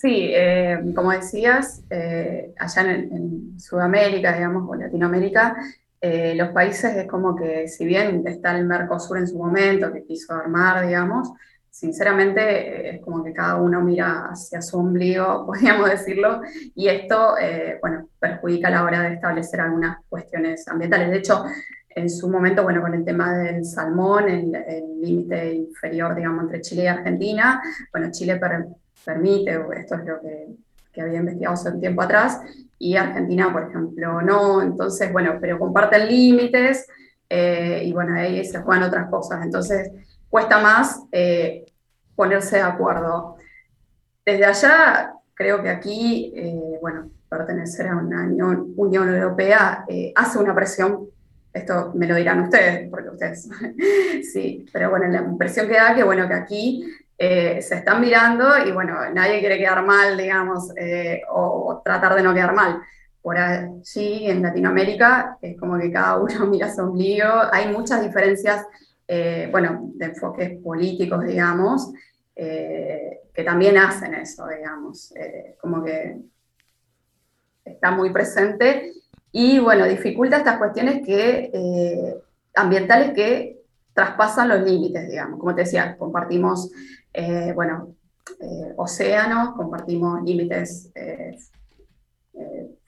[0.00, 5.54] Sí, eh, como decías, eh, allá en, Sudamérica, digamos, o Latinoamérica,
[6.00, 10.04] eh, los países es como que, si bien está el Mercosur en su momento, que
[10.04, 11.30] quiso armar, digamos,
[11.68, 16.40] sinceramente es como que cada uno mira hacia su ombligo, podríamos decirlo,
[16.74, 17.34] y esto,
[17.82, 21.10] bueno, perjudica a la hora de establecer algunas cuestiones ambientales.
[21.10, 21.44] De hecho,
[22.00, 26.84] en su momento, bueno, con el tema del salmón, el límite inferior, digamos, entre Chile
[26.84, 28.40] y Argentina, bueno, Chile
[29.04, 30.48] permite, esto es lo que,
[30.92, 32.40] que, había investigado hace un tiempo atrás,
[32.78, 36.86] y Argentina, por ejemplo, no, entonces, bueno, pero comparten límites,
[37.32, 39.92] eh, y bueno, ahí se juegan otras cosas, entonces
[40.28, 41.64] cuesta más eh,
[42.16, 43.36] ponerse de acuerdo.
[44.24, 49.86] Desde allá, creo que aquí, eh, bueno, pertenecer a una Unión, Unión Europea
[50.16, 51.08] hace una presión
[51.52, 53.48] esto me lo dirán ustedes, porque ustedes,
[54.32, 56.84] sí, pero bueno, la impresión que da que, bueno, que aquí
[57.18, 62.22] eh, se están mirando y, bueno, nadie quiere quedar mal, digamos, eh, o, tratar de
[62.22, 62.80] no quedar mal.
[63.20, 68.66] Por allí, en Latinoamérica, es como que cada uno mira su ombligo, hay muchas diferencias,
[69.06, 71.92] eh, bueno, de enfoques políticos, digamos,
[72.34, 75.12] que también hacen eso, digamos,
[75.60, 76.22] como que
[77.66, 78.94] está muy presente
[79.32, 82.16] y bueno, dificulta estas cuestiones que, eh,
[82.54, 83.60] ambientales que
[83.94, 85.38] traspasan los límites, digamos.
[85.38, 86.70] Como te decía, compartimos,
[87.12, 87.94] eh, bueno,
[88.40, 90.90] eh, océanos, compartimos límites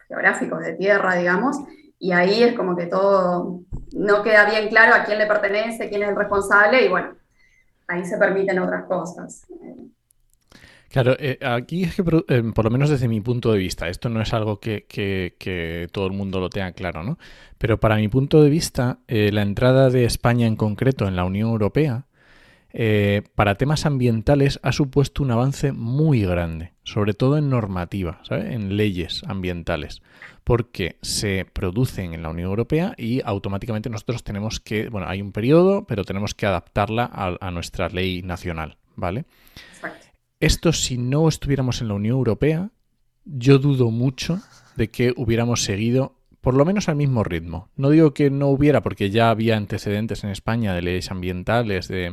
[0.08, 1.56] geográficos de tierra, digamos,
[1.98, 3.60] y ahí es como que todo
[3.92, 7.14] no queda bien claro a quién le pertenece, quién es el responsable, y bueno,
[7.86, 9.46] ahí se permiten otras cosas.
[10.92, 14.10] Claro, eh, aquí es que, eh, por lo menos desde mi punto de vista, esto
[14.10, 17.18] no es algo que, todo el mundo lo tenga claro, ¿no?
[17.56, 21.24] Pero para mi punto de vista, eh, la entrada de España en concreto en la
[21.24, 22.04] Unión Europea,
[23.34, 28.52] para temas ambientales, ha supuesto un avance muy grande, sobre todo en normativa, ¿sabes?
[28.52, 30.02] En leyes ambientales,
[30.44, 35.32] porque se producen en la Unión Europea y automáticamente nosotros tenemos que, bueno, hay un
[35.32, 39.24] periodo, pero tenemos que adaptarla a, a nuestra ley nacional, ¿vale?
[40.42, 42.72] Esto si no estuviéramos en la Unión Europea,
[43.24, 44.40] yo dudo mucho
[44.74, 47.68] de que hubiéramos seguido por lo menos al mismo ritmo.
[47.76, 52.10] No digo que no hubiera, porque ya había antecedentes en España de leyes ambientales, de,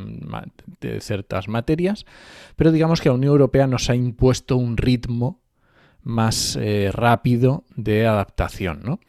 [1.00, 2.06] ciertas materias,
[2.54, 5.40] pero digamos que la Unión Europea nos ha impuesto un ritmo
[6.04, 8.82] más eh, rápido de adaptación.
[8.84, 9.00] ¿no?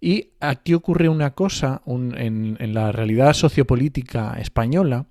[0.00, 5.06] Y aquí ocurre una cosa en, en la realidad sociopolítica española,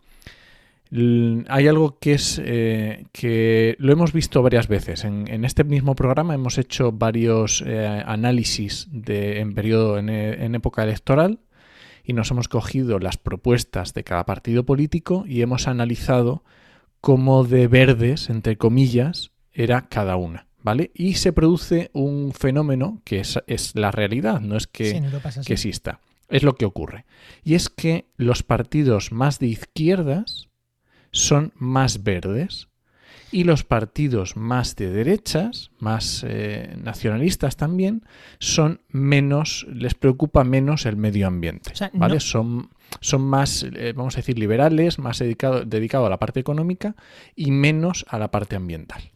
[0.94, 5.06] hay algo que es eh, que lo hemos visto varias veces.
[5.06, 10.84] En, este mismo programa hemos hecho varios eh, análisis de, en periodo en, en, época
[10.84, 11.40] electoral
[12.04, 16.44] y nos hemos cogido las propuestas de cada partido político y hemos analizado
[17.00, 20.48] cómo de verdes, entre comillas, era cada una.
[20.64, 20.92] ¿Vale?
[20.94, 25.02] Y se produce un fenómeno que es, es la realidad, no es que,
[25.44, 26.02] que exista.
[26.30, 27.06] Es lo que ocurre.
[27.44, 30.51] Y es que los partidos más de izquierdas
[31.12, 32.68] son más verdes
[33.32, 38.04] y los partidos más de derechas, más eh, nacionalistas también,
[38.40, 42.20] son menos, les preocupa menos el medio ambiente, ¿vale?
[42.20, 42.70] Son,
[43.00, 46.96] son más, eh, vamos a decir, liberales, más dedicados dedicado a la parte económica
[47.36, 49.11] y menos a la parte ambiental.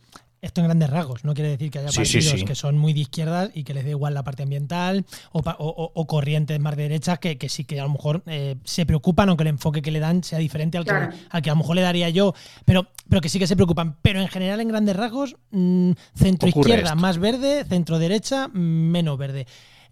[0.45, 3.49] Esto en grandes rasgos, no quiere decir que haya partidos que son muy de izquierdas
[3.55, 7.63] y que les dé igual la parte ambiental o, corrientes más de derechas que, sí
[7.63, 10.77] que a lo mejor eh, se preocupan aunque el enfoque que le dan sea diferente
[10.77, 13.47] al que, al que a lo mejor le daría yo, pero, pero que sí que
[13.47, 13.97] se preocupan.
[14.03, 19.47] Pero en general, en grandes rasgos, mm, centro izquierda más verde, centro derecha menos verde.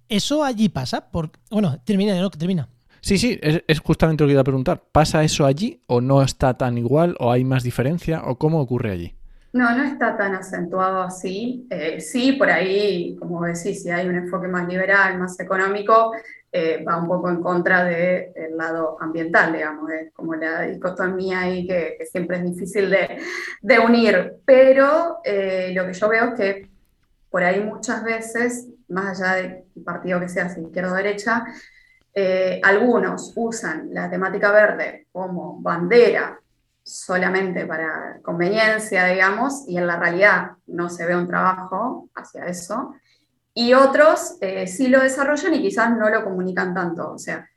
[0.08, 1.10] ¿Eso allí pasa?
[1.10, 2.30] Por, bueno, termina, ¿no?
[2.30, 2.70] Termina.
[3.02, 4.84] Sí, sí, es, es, justamente lo que iba a preguntar.
[4.92, 8.92] ¿Pasa eso allí o no está tan igual o hay más diferencia o cómo ocurre
[8.92, 9.16] allí?
[9.54, 11.68] No, no está tan acentuado así.
[11.70, 16.12] Eh, sí, por ahí, como decís, si hay un enfoque más liberal, más económico,
[16.52, 22.00] eh, va un poco en contra del lado ambiental, digamos, como la dicotomía ahí que,
[22.12, 24.38] siempre es difícil de, unir.
[24.44, 26.70] Pero eh, lo que yo veo es que
[27.30, 31.46] por ahí muchas veces, más allá del partido que sea, izquierda o derecha,
[32.64, 36.40] algunos usan la temática verde como bandera
[36.84, 42.94] solamente para conveniencia, digamos, y en la realidad no se ve un trabajo hacia eso.
[43.54, 47.48] Y otros eh, sí lo desarrollan y quizás no lo comunican tanto, o sea,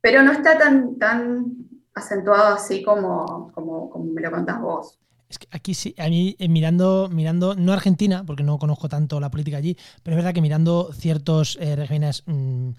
[0.00, 1.46] pero no está tan, tan
[1.94, 4.98] acentuado así como, como, me lo contás vos.
[5.28, 9.18] Es que aquí sí, a mí eh, mirando, mirando, no Argentina, porque no conozco tanto
[9.18, 12.70] la política allí, pero es verdad que mirando ciertos eh, regímenes mm,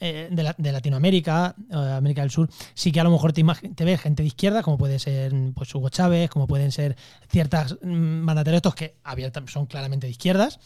[0.00, 4.00] eh, de, Latinoamérica, eh, América del Sur, sí que a lo mejor te, te ves
[4.00, 6.96] gente de izquierda, como puede ser pues, Hugo Chávez, como pueden ser
[7.28, 8.94] ciertas mm, mandatarios estos que
[9.46, 10.58] son claramente de izquierdas,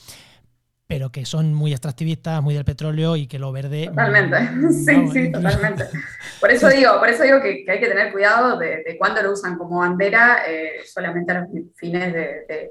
[0.87, 3.87] pero que son muy extractivistas, muy del petróleo y que lo verde.
[3.87, 5.85] Totalmente, mm, sí, sí, totalmente.
[6.41, 9.33] Por eso digo, por eso digo que, hay que tener cuidado de, de cuándo lo
[9.33, 12.71] usan como bandera eh, solamente a los fines de de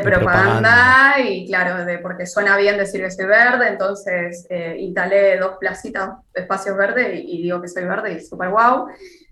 [0.00, 5.56] propaganda, y claro, de porque suena bien decir que soy verde, entonces eh, instalé dos
[5.60, 8.88] placitas, espacios verdes y, digo que soy verde y súper guau,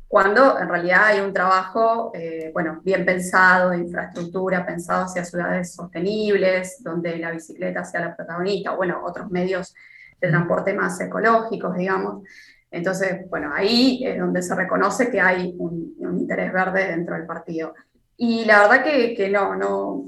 [0.07, 5.73] cuando en realidad hay un trabajo, eh, bueno, bien pensado de infraestructura, pensado hacia ciudades
[5.73, 9.75] sostenibles, donde la bicicleta sea la protagonista, bueno, otros medios
[10.20, 12.25] de transporte más ecológicos, digamos.
[12.70, 17.73] Entonces, bueno, ahí es donde se reconoce que hay un, interés verde dentro del partido.
[18.16, 20.05] Y la verdad que, que no, no,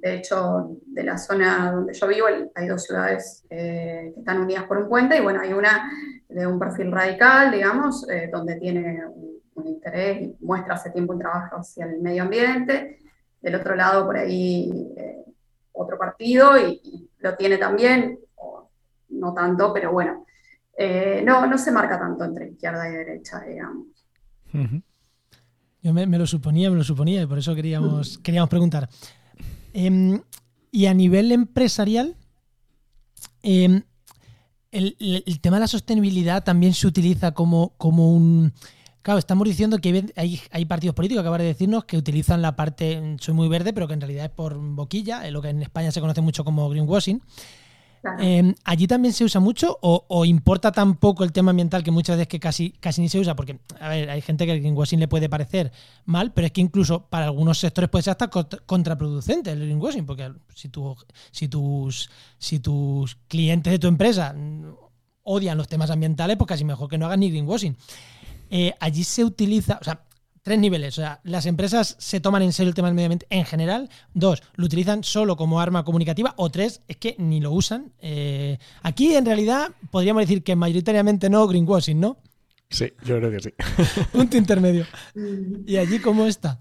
[0.00, 4.64] de hecho, de la zona donde yo vivo, hay dos ciudades eh, que están unidas
[4.64, 5.90] por un puente y bueno, hay una
[6.26, 9.30] de un perfil radical, digamos, eh, donde tiene un,
[9.66, 12.98] interés y muestra hace tiempo un trabajo hacia el medio ambiente.
[13.42, 15.22] Del otro lado, por ahí, eh,
[15.72, 18.18] otro partido y, lo tiene también,
[19.10, 20.24] no tanto, pero bueno,
[21.24, 23.86] no, no se marca tanto entre izquierda y derecha, digamos.
[25.82, 28.88] Yo me, lo suponía, me lo suponía y por eso queríamos, queríamos preguntar.
[29.72, 30.22] Em,
[30.72, 32.16] y a nivel empresarial,
[33.42, 33.82] em,
[34.70, 38.52] el, tema de la sostenibilidad también se utiliza como, como un...
[39.02, 43.16] Claro, estamos diciendo que hay, partidos políticos que acaban de decirnos que utilizan la parte,
[43.18, 45.90] soy muy verde, pero que en realidad es por boquilla, es lo que en España
[45.90, 47.22] se conoce mucho como greenwashing.
[48.18, 52.16] Em, ¿Allí también se usa mucho o, importa tan poco el tema ambiental que muchas
[52.16, 53.36] veces que casi, casi ni se usa?
[53.36, 55.70] Porque, a ver, hay gente que el greenwashing le puede parecer
[56.06, 58.30] mal, pero es que incluso para algunos sectores puede ser hasta
[58.66, 60.96] contraproducente el greenwashing, porque si, tu,
[61.30, 64.34] si, tus, si tus clientes de tu empresa
[65.22, 67.76] odian los temas ambientales, pues casi mejor que no hagan ni greenwashing.
[68.48, 69.78] Eh, allí se utiliza,
[70.42, 70.98] tres niveles.
[70.98, 73.88] O sea, las empresas se toman en serio el tema del medio ambiente en general.
[74.14, 76.34] Dos, lo utilizan solo como arma comunicativa.
[76.36, 77.92] O tres, es que ni lo usan.
[78.00, 82.18] Eh, aquí, en realidad, podríamos decir que mayoritariamente no greenwashing, ¿no?
[82.70, 83.50] Sí, yo creo que sí.
[84.12, 84.86] Punto intermedio.
[85.66, 86.60] ¿Y allí cómo está?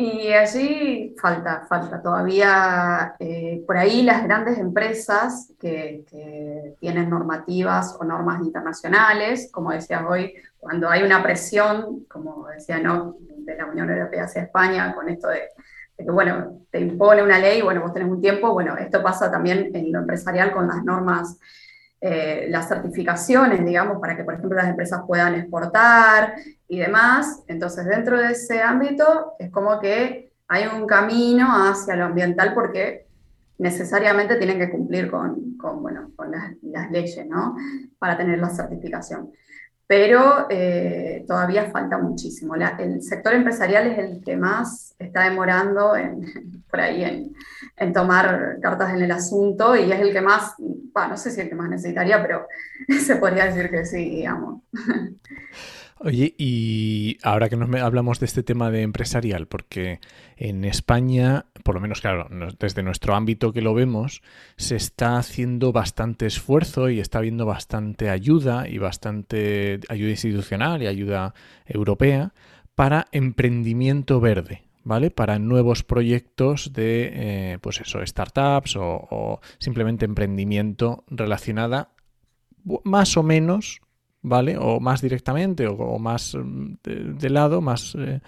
[0.00, 6.04] Y allí falta, falta todavía, eh, por ahí las grandes empresas que,
[6.78, 13.16] tienen normativas o normas internacionales, como decías hoy, cuando hay una presión, como decía no,
[13.18, 15.48] de la Unión Europea hacia España, con esto de,
[15.96, 19.74] que, bueno, te impone una ley, bueno, vos tenés un tiempo, bueno, esto pasa también
[19.74, 21.40] en lo empresarial con las normas,
[22.00, 26.34] eh, las certificaciones, digamos, para que, por ejemplo, las empresas puedan exportar
[26.68, 27.42] y demás.
[27.48, 33.06] Entonces, dentro de ese ámbito, es como que hay un camino hacia lo ambiental porque
[33.58, 37.56] necesariamente tienen que cumplir con, con bueno, con las, leyes, ¿no?
[37.98, 39.32] Para tener la certificación
[39.88, 42.54] pero eh, todavía falta muchísimo.
[42.54, 45.94] el sector empresarial es el que más está demorando
[46.70, 47.32] por ahí
[47.74, 51.48] en, tomar cartas en el asunto y es el que más, no sé si el
[51.48, 52.46] que más necesitaría, pero
[53.00, 54.62] se podría decir que sí, digamos.
[56.00, 59.98] Oye, y ahora que nos hablamos de este tema de empresarial, porque
[60.36, 62.28] en España, por lo menos claro,
[62.60, 64.22] desde nuestro ámbito que lo vemos,
[64.56, 70.86] se está haciendo bastante esfuerzo y está habiendo bastante ayuda y bastante ayuda institucional y
[70.86, 71.34] ayuda
[71.66, 72.32] europea
[72.76, 74.62] para emprendimiento verde.
[74.84, 75.10] ¿Vale?
[75.10, 81.90] Para nuevos proyectos de, eh, pues eso, startups o, o simplemente emprendimiento relacionada
[82.84, 83.82] más o menos
[84.22, 84.56] ¿vale?
[84.58, 88.20] O más directamente o, más mm, de, lado, más, eh,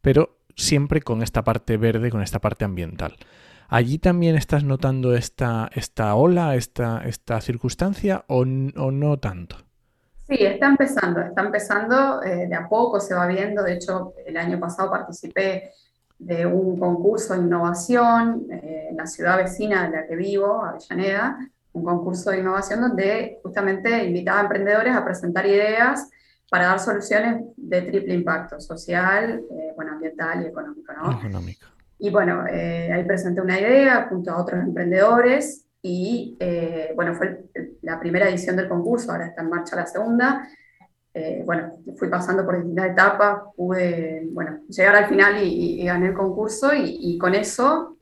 [0.00, 3.16] pero siempre con esta parte verde, con esta parte ambiental.
[3.68, 9.56] ¿Allí también estás notando esta, esta ola, esta, esta circunstancia o, no tanto?
[10.28, 14.36] Sí, está empezando, está empezando, eh, de a poco se va viendo, de hecho el
[14.36, 15.72] año pasado participé
[16.18, 21.38] de un concurso de innovación eh, en la ciudad vecina de la que vivo, Avellaneda,
[21.76, 26.08] un concurso de innovación donde justamente invitaba a emprendedores a presentar ideas
[26.50, 30.92] para dar soluciones de triple impacto, social, eh, bueno, ambiental y económico.
[30.92, 31.66] Económico.
[31.98, 37.44] Y bueno, eh, ahí presenté una idea junto a otros emprendedores y eh, bueno, fue
[37.82, 40.48] la primera edición del concurso, ahora está en marcha la segunda.
[41.44, 46.74] bueno, fui pasando por distintas etapas, pude, bueno, llegar al final y, gané el concurso
[46.74, 47.96] y, y con eso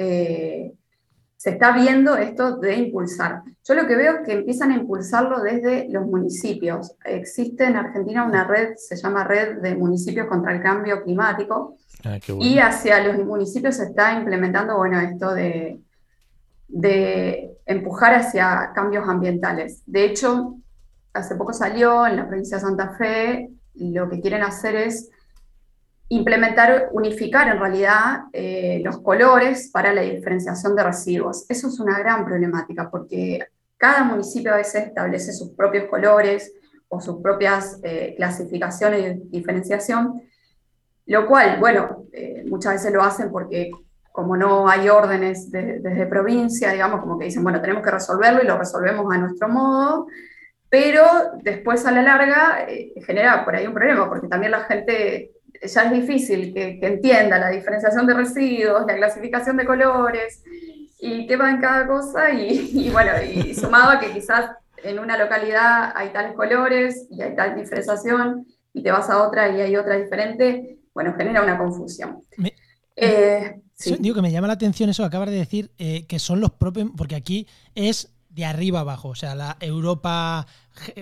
[1.44, 3.42] se está viendo esto de impulsar.
[3.68, 6.96] Yo lo que veo es que empiezan a impulsarlo desde los municipios.
[7.04, 11.76] Existe en Argentina una red, se llama Red de Municipios contra el Cambio Climático,
[12.06, 15.80] ah, y hacia los municipios se está implementando, bueno, esto de,
[16.66, 19.82] de empujar hacia cambios ambientales.
[19.84, 20.56] De hecho,
[21.12, 25.10] hace poco salió en la provincia de Santa Fe, lo que quieren hacer es
[26.08, 31.46] implementar, unificar en realidad eh, los colores para la diferenciación de residuos.
[31.48, 33.46] Eso es una gran problemática porque
[33.76, 36.52] cada municipio a veces establece sus propios colores
[36.88, 40.22] o sus propias eh, clasificaciones de diferenciación,
[41.06, 43.70] lo cual, bueno, eh, muchas veces lo hacen porque
[44.12, 48.46] como no hay órdenes desde provincia, digamos, como que dicen, bueno, tenemos que resolverlo y
[48.46, 50.06] lo resolvemos a nuestro modo,
[50.68, 51.04] pero
[51.42, 52.64] después a la larga
[53.04, 57.50] genera por ahí un problema, porque también la gente ya es difícil que, entienda la
[57.50, 60.42] diferenciación de residuos, la clasificación de colores
[61.00, 64.50] y qué va en cada cosa y, bueno, y sumado a que quizás
[64.82, 69.56] en una localidad hay tales colores y hay tal diferenciación y te vas a otra
[69.56, 72.22] y hay otra diferente, bueno, genera una confusión.
[72.96, 73.60] Eh,
[73.98, 76.90] digo que me llama la atención eso, acabas de decir eh, que son los propios,
[76.96, 79.08] porque aquí es de arriba abajo.
[79.08, 80.46] O sea, la Europa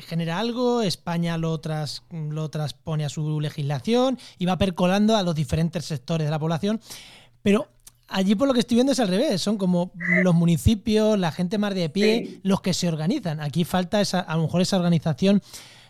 [0.07, 5.35] genera algo, España lo, tras, lo transpone a su legislación y va percolando a los
[5.35, 6.80] diferentes sectores de la población.
[7.43, 7.68] Pero
[8.09, 11.59] allí por lo que estoy viendo es al revés, son como los municipios, la gente
[11.59, 13.41] más de pie, los que se organizan.
[13.41, 15.43] Aquí falta esa, a lo mejor esa organización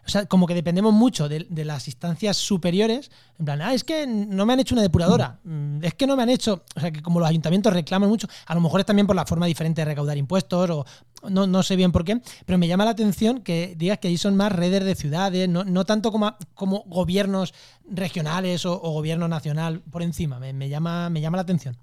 [0.04, 3.10] o sea, como que dependemos mucho de, las instancias superiores.
[3.38, 5.38] En plan, ah, es que no me han hecho una depuradora.
[5.44, 6.64] Mm, es que no me han hecho.
[6.74, 9.24] O sea, que como los ayuntamientos reclaman mucho, a lo mejor es también por la
[9.24, 10.84] forma diferente de recaudar impuestos o
[11.30, 14.18] no, no sé bien por qué, pero me llama la atención que digas que ahí
[14.18, 17.54] son más redes de ciudades, no, tanto como, como gobiernos
[17.88, 20.40] regionales o, gobierno nacional por encima.
[20.40, 21.76] Me, llama, me llama la atención.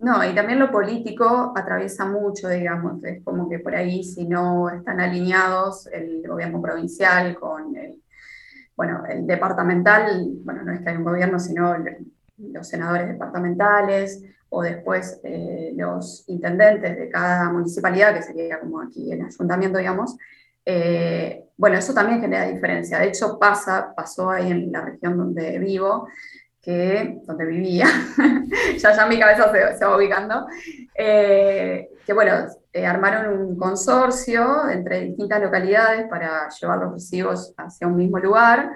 [0.00, 4.70] No, y también lo político atraviesa mucho, digamos, es como que por ahí si no
[4.70, 8.02] están alineados el gobierno provincial con el,
[8.74, 11.76] bueno, el departamental, bueno, no es que hay un gobierno, sino
[12.38, 19.12] los senadores departamentales o después eh, los intendentes de cada municipalidad, que sería como aquí
[19.12, 20.16] el ayuntamiento, digamos,
[20.64, 22.98] eh, bueno, eso también genera diferencia.
[22.98, 26.08] De hecho, pasa, pasó ahí en la región donde vivo,
[26.60, 27.86] que, donde vivía,
[28.78, 30.46] ya ya mi cabeza se, va ubicando,
[30.94, 37.86] eh, que bueno, eh, armaron un consorcio entre distintas localidades para llevar los residuos hacia
[37.86, 38.70] un mismo lugar.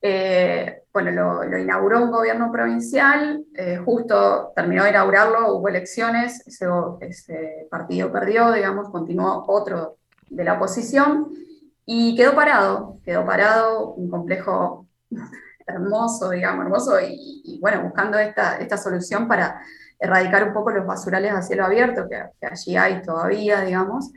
[0.00, 3.44] Eh, bueno, lo, inauguró un gobierno provincial,
[3.84, 6.66] justo terminó de inaugurarlo, hubo elecciones, ese,
[7.00, 9.96] ese partido perdió, digamos, continuó otro
[10.28, 11.28] de la oposición
[11.84, 14.86] y quedó parado, quedó parado, un complejo
[15.68, 19.60] hermoso, digamos, hermoso, y, bueno, buscando esta, esta, solución para
[19.98, 24.10] erradicar un poco los basurales a cielo abierto, que, allí hay todavía, digamos.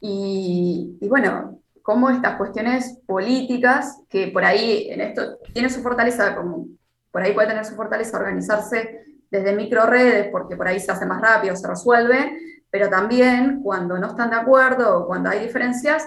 [0.00, 6.66] Y, bueno, cómo estas cuestiones políticas, que por ahí en esto tiene su fortaleza, como
[7.10, 11.06] por ahí puede tener su fortaleza organizarse desde micro redes, porque por ahí se hace
[11.06, 12.38] más rápido, se resuelve,
[12.70, 16.06] pero también cuando no están de acuerdo o cuando hay diferencias,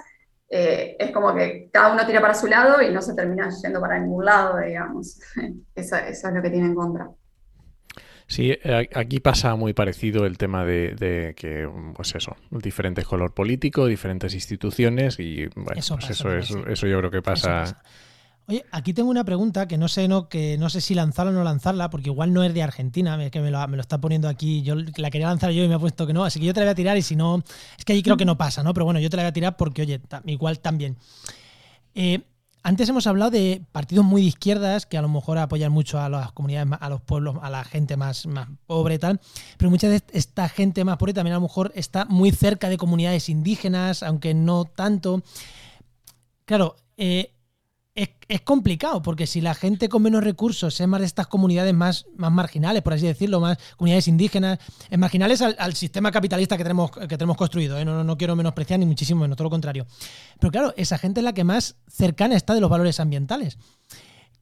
[0.50, 3.82] eh, es como que cada uno tira para su lado y no se termina yendo
[3.82, 5.20] para ningún lado, digamos.
[5.76, 7.10] Eso, es lo que tiene en contra.
[8.28, 13.86] Sí, eh, aquí pasa muy parecido el tema de, que, pues eso, diferentes color político,
[13.86, 17.84] diferentes instituciones y bueno, eso, pues eso, es, eso yo creo que pasa
[18.48, 21.36] Oye, aquí tengo una pregunta que no sé no que no sé si lanzarla o
[21.36, 24.30] no lanzarla, porque igual no es de Argentina, que me lo, me lo, está poniendo
[24.30, 24.62] aquí.
[24.62, 26.60] Yo la quería lanzar yo y me ha puesto que no, así que yo te
[26.60, 27.44] la voy a tirar y si no,
[27.78, 28.74] es que allí creo que no pasa, ¿no?
[28.74, 30.98] Pero bueno, yo te la voy a tirar porque, oye, igual también.
[31.96, 32.22] Eh,
[32.62, 36.10] antes hemos hablado de partidos muy de izquierdas que a lo mejor apoyan mucho a
[36.10, 39.20] las comunidades, a los pueblos, a la gente más, más pobre y tal,
[39.58, 42.78] pero muchas veces esta gente más pobre también a lo mejor está muy cerca de
[42.78, 45.24] comunidades indígenas, aunque no tanto.
[46.46, 47.35] Claro, eh,
[47.96, 52.06] es, complicado, porque si la gente con menos recursos es más de estas comunidades más,
[52.18, 56.92] más marginales, por así decirlo, más comunidades indígenas, es marginales al, sistema capitalista que tenemos,
[56.92, 57.86] que tenemos construido, ¿eh?
[57.86, 59.88] no, no, quiero menospreciar ni muchísimo menos, todo lo contrario.
[60.40, 63.58] Pero claro, esa gente es la que más cercana está de los valores ambientales.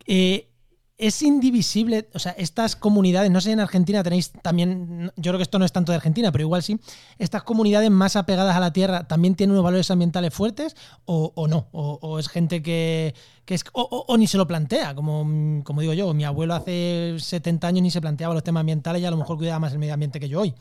[0.08, 0.50] Eh,
[0.98, 5.38] es indivisible, o sea, estas comunidades, no sé si en Argentina tenéis también, yo creo
[5.38, 6.80] que esto no es tanto de Argentina, pero igual sí,
[7.18, 10.76] estas comunidades más apegadas a la tierra también tienen unos valores ambientales fuertes
[11.06, 13.16] o, no, o, es gente que,
[13.48, 17.82] es, o, ni se lo plantea, como, como digo yo, mi abuelo hace 70 años
[17.82, 20.20] ni se planteaba los temas ambientales y a lo mejor cuidaba más el medio ambiente
[20.20, 20.54] que yo hoy.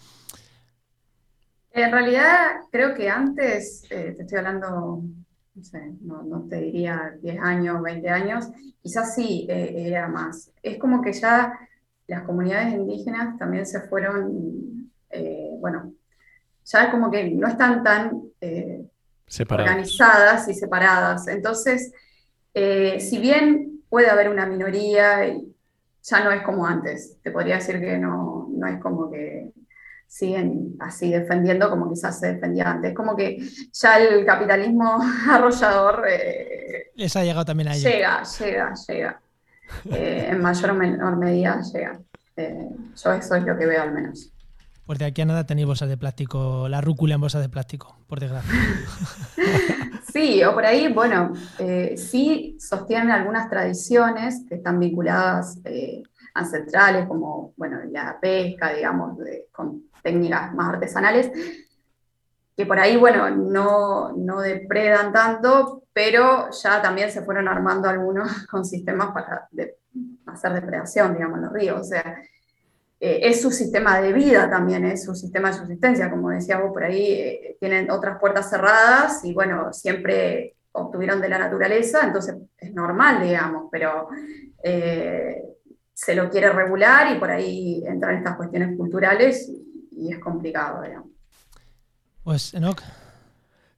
[1.74, 5.02] En realidad, creo que antes, eh, te estoy hablando
[5.54, 8.48] no sé, no, te diría 10 años, 20 años,
[8.82, 10.50] quizás sí eh, era más.
[10.62, 11.58] Es como que ya
[12.06, 15.92] las comunidades indígenas también se fueron, eh, bueno,
[16.64, 18.82] ya como que no están tan eh,
[19.50, 21.28] organizadas y separadas.
[21.28, 21.92] Entonces,
[22.54, 25.26] si bien puede haber una minoría,
[26.02, 27.18] ya no es como antes.
[27.22, 29.52] Te podría decir que no, no es como que
[30.12, 32.94] siguen así defendiendo como quizás se defendía antes.
[32.94, 33.38] Como que
[33.72, 35.00] ya el capitalismo
[35.30, 36.04] arrollador...
[36.06, 37.90] Eh, Les ha llegado también a ellos.
[37.90, 39.18] Llega, llega, llega.
[39.90, 41.98] Eh, en mayor o menor medida llega.
[42.36, 44.30] Eh, yo eso es lo que veo al menos.
[44.84, 47.96] Pues de aquí a nada tenéis bolsas de plástico, la rúcula en bolsas de plástico,
[48.06, 48.52] por desgracia.
[50.12, 51.32] sí, o por ahí, bueno,
[51.96, 55.58] sí sostienen algunas tradiciones que están vinculadas
[56.34, 61.30] ancestrales, como, bueno, la pesca, digamos, de, con técnicas más artesanales,
[62.56, 68.46] que por ahí, bueno, no, no depredan tanto, pero ya también se fueron armando algunos
[68.50, 69.48] con sistemas para
[70.26, 71.80] hacer depredación, digamos, en los ríos.
[71.80, 72.18] O sea,
[73.00, 76.72] eh, es su sistema de vida también, es su sistema de subsistencia, como decía vos
[76.72, 82.36] por ahí, eh, tienen otras puertas cerradas y bueno, siempre obtuvieron de la naturaleza, entonces
[82.58, 84.08] es normal, digamos, pero
[84.62, 85.42] eh,
[85.92, 89.50] se lo quiere regular y por ahí entran estas cuestiones culturales
[89.96, 91.10] es complicado, digamos.
[92.24, 92.82] Pues, Enoch.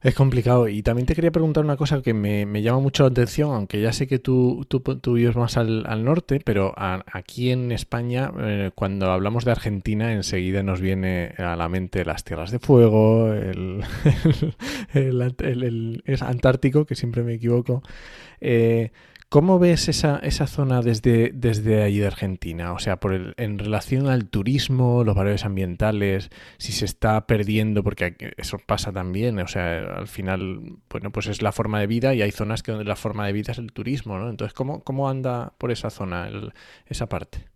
[0.04, 0.68] Es complicado.
[0.68, 3.90] Y también te quería preguntar una cosa que me, llama mucho la atención, aunque ya
[3.90, 9.46] sé que tú, tú, vives más al, norte, pero aquí en España, eh, cuando hablamos
[9.46, 13.82] de Argentina, enseguida nos viene a la mente las tierras de fuego, el,
[14.92, 17.82] el, el Antártico, que siempre me equivoco.
[18.42, 18.92] Eh,
[19.28, 22.72] ¿Cómo ves esa, esa zona desde, desde allí de Argentina?
[22.72, 27.82] O sea, por el, en relación al turismo, los valores ambientales, si se está perdiendo,
[27.82, 32.14] porque eso pasa también, o sea, al final, bueno, pues es la forma de vida
[32.14, 34.30] y hay zonas que donde la forma de vida es el turismo, ¿no?
[34.30, 36.30] Entonces, ¿cómo, cómo anda por esa zona
[36.86, 37.54] esa parte?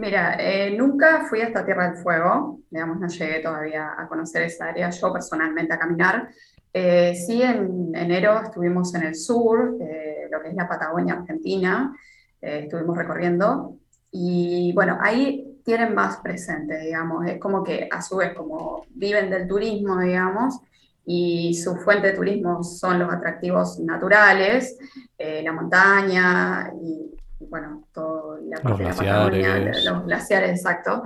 [0.00, 4.68] Mira, eh, nunca fui hasta Tierra del Fuego, digamos, no llegué todavía a conocer esa
[4.68, 6.30] área yo personalmente a caminar.
[6.72, 11.94] Eh, sí, en enero estuvimos en el sur, eh, lo que es la Patagonia Argentina,
[12.40, 13.76] estuvimos recorriendo.
[14.12, 19.30] Y bueno, ahí tienen más presente, digamos, es como que a su vez como viven
[19.30, 20.58] del turismo, digamos,
[21.04, 24.78] y su fuente de turismo son los atractivos naturales,
[25.18, 27.10] la montaña y
[27.46, 29.84] bueno, todo la los glaciares.
[29.84, 31.02] los glaciares, exacto,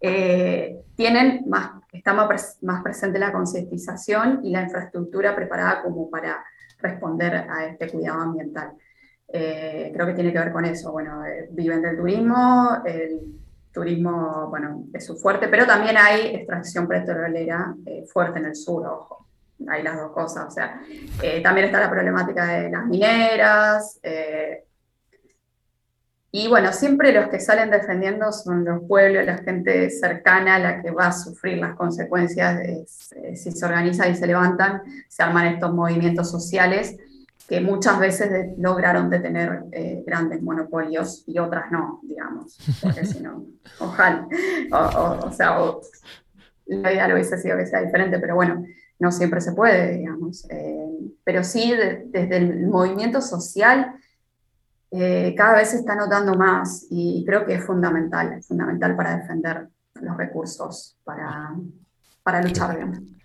[0.00, 6.44] eh, tienen más, está más, más presente la concientización y la infraestructura preparada como para
[6.78, 8.72] responder a este cuidado ambiental.
[9.28, 10.92] Eh, creo que tiene que ver con eso.
[10.92, 13.20] Bueno, eh, viven del turismo, el
[13.72, 17.74] turismo, bueno, es su fuerte, pero también hay extracción petrolera
[18.12, 19.26] fuerte en el sur, ojo.
[19.68, 20.80] Hay las dos cosas, o sea,
[21.42, 23.98] también está la problemática de las mineras,
[26.40, 30.92] y bueno, siempre los que salen defendiendo son los pueblos, la gente cercana, la que
[30.92, 32.86] va a sufrir las consecuencias de,
[33.34, 36.96] si se organizan y se levantan, se arman estos movimientos sociales
[37.48, 43.44] que muchas veces lograron detener eh, grandes monopolios y otras no, digamos, porque si no,
[43.80, 44.28] ojalá,
[44.70, 45.58] o, sea,
[46.66, 48.64] la idea lo hubiese sido que sea diferente, pero bueno,
[49.00, 50.46] no siempre se puede, digamos.
[50.50, 50.86] Eh,
[51.24, 51.74] pero sí,
[52.06, 53.92] desde el movimiento social
[54.90, 59.18] eh, cada vez se está notando más y creo que es fundamental, es fundamental para
[59.18, 61.54] defender los recursos, para,
[62.22, 63.18] para luchar bien.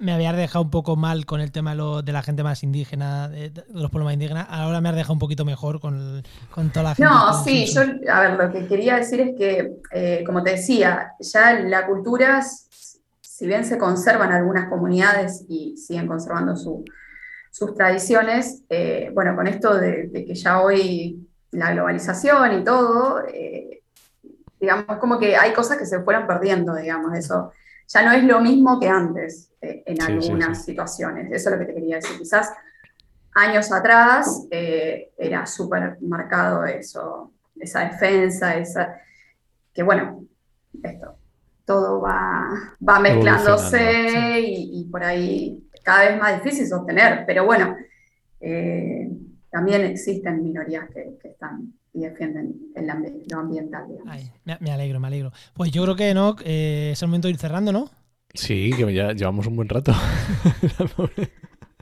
[0.00, 3.52] Me había dejado un poco mal con el tema de, la gente más indígena, de,
[3.70, 4.46] los pueblos más indígenas.
[4.48, 7.10] Ahora me ha dejado un poquito mejor con, con toda la gente.
[7.10, 11.12] No, sí, yo, a ver, lo que quería decir es que, eh, como te decía,
[11.18, 12.42] ya la cultura,
[13.20, 16.84] si bien se conservan algunas comunidades y siguen conservando su,
[17.58, 23.82] sus tradiciones, eh, bueno, con esto de, que ya hoy la globalización y todo, eh,
[24.60, 27.52] digamos, como que hay cosas que se fueron perdiendo, digamos, eso
[27.88, 31.72] ya no es lo mismo que antes eh, en algunas situaciones, eso es lo que
[31.72, 32.52] te quería decir, quizás
[33.34, 39.00] años atrás era súper marcado eso, esa defensa, esa,
[39.72, 40.26] que bueno,
[40.80, 41.16] esto,
[41.64, 42.48] todo va,
[42.88, 47.76] va mezclándose y, y por ahí cada vez más difícil sostener, pero bueno,
[48.40, 49.08] eh,
[49.50, 52.86] también existen minorías que, están y defienden el
[53.30, 53.86] lo ambiental.
[54.44, 55.32] me, alegro, me alegro.
[55.54, 57.90] Pues yo creo que no, eh, es el momento de ir cerrando, ¿no?
[58.34, 59.92] Sí, que ya llevamos un buen rato.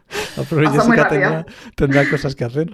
[0.09, 1.45] Jessica
[1.75, 2.71] tendrá, cosas que hacer.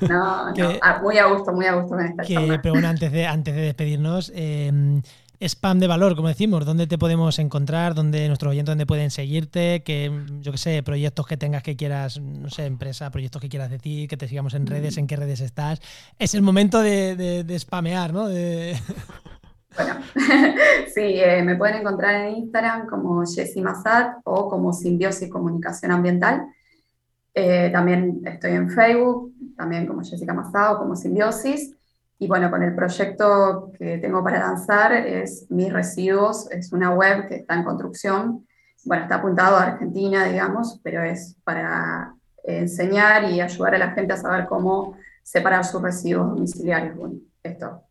[0.00, 2.22] No, no, ah, muy a gusto, muy a gusto con esta
[2.62, 5.02] Pero bueno, antes de, antes de despedirnos, eh,
[5.40, 9.82] spam de valor, como decimos, dónde te podemos encontrar, dónde nuestros oyentes dónde pueden seguirte,
[9.82, 13.70] que yo qué sé, proyectos que tengas que quieras, no sé, empresa, proyectos que quieras
[13.70, 15.80] decir, que te sigamos en redes, en qué redes estás.
[16.18, 18.28] Es el momento de, spamear, ¿no?
[19.76, 19.94] Bueno,
[20.92, 26.44] sí, eh, me pueden encontrar en Instagram como Jessie Massad o como Simbiosis Comunicación Ambiental.
[27.34, 31.74] Eh, también estoy en Facebook, también como Jessica Massad o como Simbiosis.
[32.22, 37.26] Y bueno, con el proyecto que tengo para lanzar es Mis Residuos, es una web
[37.26, 38.46] que está en construcción.
[38.84, 42.14] Bueno, está apuntado a Argentina, digamos, pero es para
[42.44, 46.94] enseñar y ayudar a la gente a saber cómo separar sus residuos domiciliarios.
[46.94, 47.84] Bueno, esto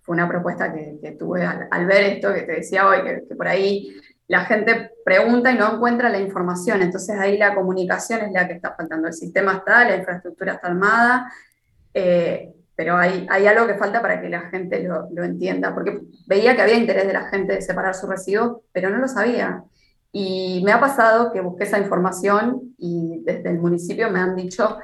[0.00, 3.94] fue una propuesta que, tuve al, ver esto que te decía hoy, que, por ahí
[4.26, 6.82] la gente pregunta y no encuentra la información.
[6.82, 9.06] Entonces ahí la comunicación es la que está faltando.
[9.06, 11.32] El sistema está, la infraestructura está armada.
[11.94, 15.98] Eh, pero hay, hay algo que falta para que la gente lo, lo, entienda, porque
[16.26, 19.64] veía que había interés de la gente de separar sus residuos, pero no lo sabía.
[20.12, 24.78] Y me ha pasado que busqué esa información y desde el municipio me han dicho,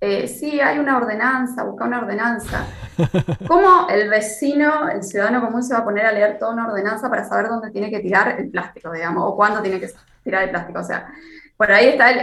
[0.00, 2.66] eh, sí, hay una ordenanza, busca una ordenanza.
[3.48, 7.10] ¿Cómo el vecino, el ciudadano común se va a poner a leer toda una ordenanza
[7.10, 9.90] para saber dónde tiene que tirar el plástico, digamos, o cuándo tiene que
[10.22, 10.80] tirar el plástico?
[10.80, 11.12] O sea,
[11.56, 12.18] por ahí está el,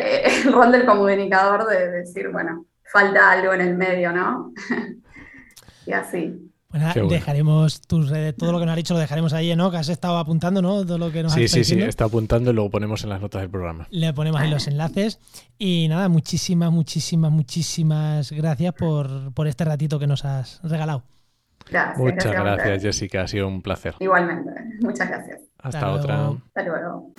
[0.48, 4.52] el rol del comunicador de decir, bueno, falta algo en el medio, ¿no?
[5.90, 6.52] y así.
[6.70, 9.72] Bueno, dejaremos tus redes, todo lo que nos has dicho lo dejaremos ahí, ¿no?
[9.72, 10.86] Que has estado apuntando, ¿no?
[10.86, 13.42] Todo lo que nos sí, sí, sí, está apuntando y luego ponemos en las notas
[13.42, 13.88] del programa.
[13.90, 15.20] Le ponemos ahí los enlaces.
[15.58, 21.04] Y nada, muchísimas, muchísimas, muchísimas gracias por, por este ratito que nos has regalado.
[21.72, 23.24] Gracias, Muchas gracias, Jessica.
[23.24, 23.96] Ha sido un placer.
[24.00, 24.52] Igualmente.
[24.82, 25.42] Muchas gracias.
[25.58, 26.30] Hasta, otra.
[26.30, 27.14] Hasta luego.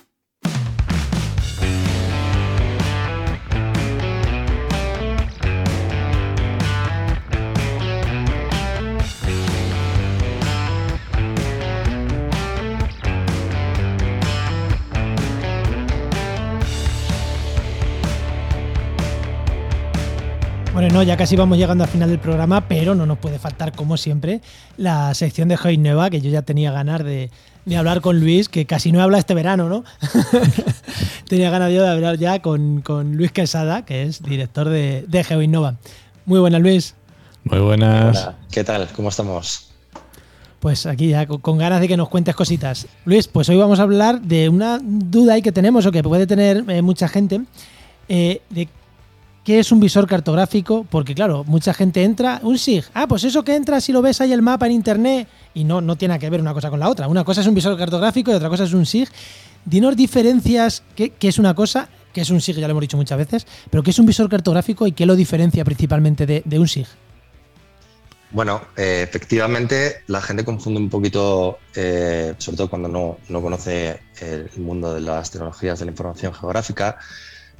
[20.81, 23.73] Bueno, no, ya casi vamos llegando al final del programa, pero no nos puede faltar,
[23.73, 24.41] como siempre,
[24.79, 27.29] la sección de Joy Nueva, que yo ya tenía ganas de,
[27.77, 29.85] hablar con Luis, que casi no habla este verano, ¿no?
[31.29, 35.77] tenía ganas yo de hablar ya con, Luis Quesada, que es director de, de GeoInnova.
[36.25, 36.95] Muy buenas, Luis.
[37.45, 38.17] Muy buenas.
[38.17, 38.89] Hola, ¿qué tal?
[38.97, 39.73] ¿Cómo estamos?
[40.61, 42.87] Pues aquí ya con ganas de que nos cuentes cositas.
[43.05, 46.27] Luis, pues hoy vamos a hablar de una duda ahí que tenemos o que puede
[46.27, 47.43] tener eh, mucha gente
[48.09, 48.67] eh, de
[49.45, 53.43] qué es un visor cartográfico, porque claro, mucha gente entra, un SIG, ah, pues eso
[53.43, 56.31] que entra si lo ves ahí el mapa en internet y no, no tiene que
[56.31, 57.09] ver una cosa con la otra.
[57.09, 59.09] Una cosa es un visor cartográfico y otra cosa es un SIG.
[59.65, 63.19] Dinos diferencias, qué, es una cosa, qué es un SIG, ya lo hemos dicho muchas
[63.19, 66.87] veces, pero qué es un visor cartográfico y qué lo diferencia principalmente de un SIG.
[68.33, 72.89] Bueno, eh, efectivamente la gente confunde un poquito, eh, sobre todo cuando
[73.29, 76.97] no, conoce el mundo de las tecnologías de la información geográfica,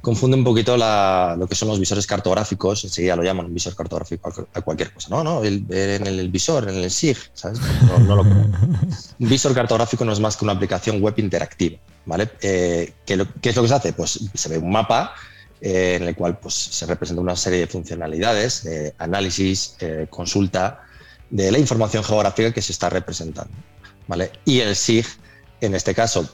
[0.01, 4.33] confunde un poquito lo que son los visores cartográficos, enseguida lo llaman un visor cartográfico
[4.53, 5.09] a cualquier cosa.
[5.09, 7.59] No, no, en el, visor, en el SIG, ¿sabes?
[7.87, 12.29] No, un visor cartográfico no es más que una aplicación web interactiva, ¿vale?
[12.41, 13.93] Eh, ¿qué, ¿Qué es lo que se hace?
[13.93, 15.13] Pues se ve un mapa
[15.61, 20.81] eh, en el cual pues, se representa una serie de funcionalidades, de análisis, eh, consulta
[21.29, 23.53] de la información geográfica que se está representando.
[24.07, 24.31] ¿vale?
[24.43, 25.05] Y el SIG,
[25.61, 26.27] en este caso,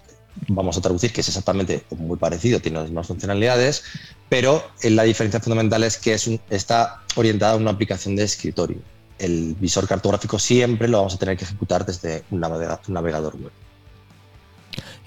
[0.48, 3.84] vamos a traducir que es exactamente muy parecido, tiene las mismas funcionalidades,
[4.30, 8.78] pero eh, la diferencia fundamental es que es está orientada a una aplicación de escritorio.
[9.20, 13.52] El visor cartográfico siempre lo vamos a tener que ejecutar desde un navegador web.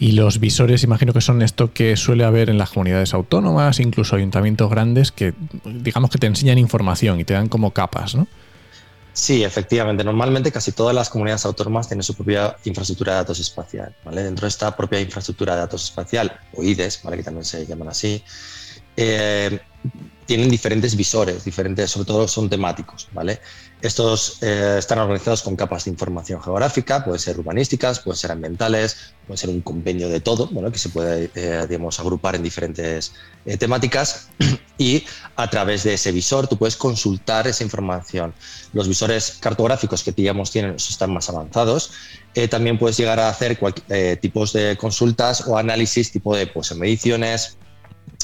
[0.00, 4.16] Y los visores, imagino que son esto que suele haber en las comunidades autónomas, incluso
[4.16, 8.26] ayuntamientos grandes, que digamos que te enseñan información y te dan como capas, ¿no?
[9.20, 10.02] Sí, efectivamente.
[10.02, 13.94] Normalmente casi todas las comunidades autónomas tienen su propia infraestructura de datos espacial.
[14.02, 14.22] ¿vale?
[14.22, 17.18] Dentro de esta propia infraestructura de datos espacial, o IDES, ¿vale?
[17.18, 18.24] que también se llaman así,
[18.96, 19.60] eh,
[20.24, 23.40] tienen diferentes visores, diferentes, sobre todo son temáticos, ¿vale?
[23.82, 29.14] Estos eh, están organizados con capas de información geográfica, pueden ser urbanísticas, pueden ser ambientales,
[29.26, 33.12] puede ser un convenio de todo, bueno, que se puede, eh, digamos, agrupar en diferentes
[33.44, 34.28] eh, temáticas
[34.80, 35.04] y
[35.36, 38.34] a través de ese visor tú puedes consultar esa información.
[38.72, 41.92] Los visores cartográficos que digamos tienen están más avanzados.
[42.48, 43.58] también puedes llegar a hacer
[44.20, 47.58] tipos de consultas o análisis tipo de pues, mediciones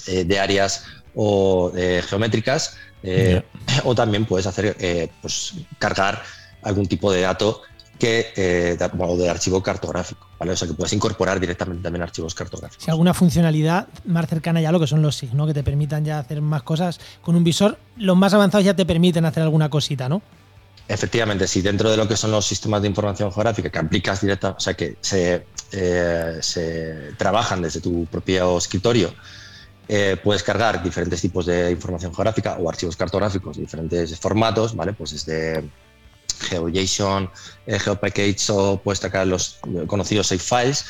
[0.06, 0.84] de áreas
[1.16, 3.42] o eh, geométricas, eh,
[3.84, 6.22] o también puedes hacer, eh, pues, cargar
[6.62, 7.62] algún tipo de dato
[7.98, 10.52] que, de, de archivo cartográfico, ¿vale?
[10.52, 12.84] O sea, que puedes incorporar directamente también archivos cartográficos.
[12.84, 15.46] Si alguna funcionalidad más cercana ya a lo que son los SIG, ¿no?
[15.46, 18.86] Que te permitan ya hacer más cosas con un visor, los más avanzados ya te
[18.86, 20.22] permiten hacer alguna cosita, ¿no?
[20.88, 24.50] Efectivamente, si dentro de lo que son los sistemas de información geográfica que aplicas directa,
[24.50, 29.12] o sea, que se, se trabajan desde tu propio escritorio,
[29.88, 34.92] eh, puedes cargar diferentes tipos de información geográfica o archivos cartográficos de diferentes formatos, ¿vale?
[34.92, 35.64] Pues desde
[36.40, 37.30] GeoJSON,
[37.66, 40.86] eh, GeoPackage o puedes sacar los conocidos save files.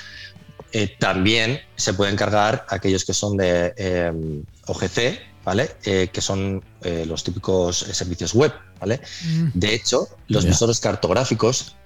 [0.72, 5.70] Eh, también se pueden cargar aquellos que son de em, OGC, ¿vale?
[5.80, 6.62] que son
[7.06, 9.00] los típicos servicios web, ¿vale?
[9.24, 9.48] Mm.
[9.54, 11.76] De hecho, los visores cartográficos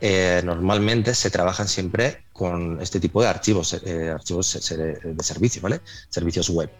[0.44, 5.82] normalmente se trabajan siempre con este tipo de archivos, archivos de servicio, ¿vale?
[6.08, 6.70] Servicios web.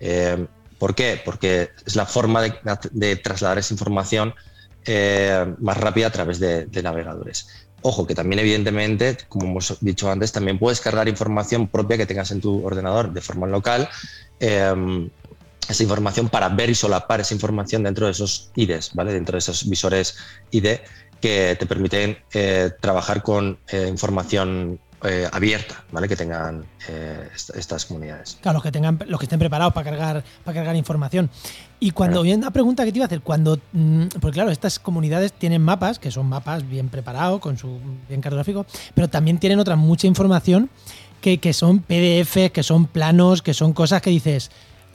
[0.00, 0.46] Eh,
[0.78, 1.20] ¿Por qué?
[1.22, 4.34] Porque es la forma de, trasladar esa información
[4.86, 7.48] eh, más rápida a través de, navegadores.
[7.82, 12.30] Ojo, que también evidentemente, como hemos dicho antes, también puedes cargar información propia que tengas
[12.30, 13.88] en tu ordenador de forma local,
[14.38, 15.08] eh,
[15.68, 19.12] esa información para ver y solapar esa información dentro de esos IDEs, ¿vale?
[19.12, 20.16] dentro de esos visores
[20.50, 20.78] ID
[21.20, 22.18] que te permiten
[22.80, 26.08] trabajar con información eh, abierta, ¿vale?
[26.08, 28.38] Que tengan eh, estas comunidades.
[28.42, 31.30] Claro, los que tengan, los que estén preparados para cargar, para cargar información.
[31.78, 35.32] Y cuando, una pregunta que te iba a hacer, cuando, mm, porque claro, estas comunidades
[35.32, 37.78] tienen mapas, que son mapas bien preparados, con su
[38.08, 40.68] bien cartográfico, pero también tienen otra mucha información
[41.22, 44.50] que, que son PDF, que son planos, que son cosas que dices,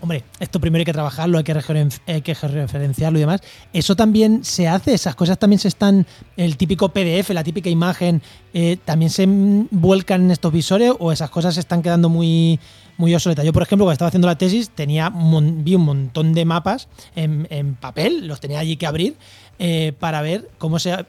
[0.06, 3.42] hombre, esto primero hay que trabajarlo, hay que, referenciarlo y demás.
[3.74, 4.94] ¿Eso también se hace?
[4.94, 6.06] ¿Esas cosas también se están,
[6.38, 8.22] el típico PDF, la típica imagen,
[8.54, 12.60] eh, también se vuelcan en estos visores o esas cosas se están quedando muy,
[12.98, 13.44] muy obsoletas?
[13.44, 17.76] Yo, por ejemplo, cuando estaba haciendo la tesis, tenía vi un montón de mapas en,
[17.82, 19.16] papel, los tenía allí que abrir
[19.58, 20.92] eh, para ver cómo se...
[20.92, 21.06] Eh,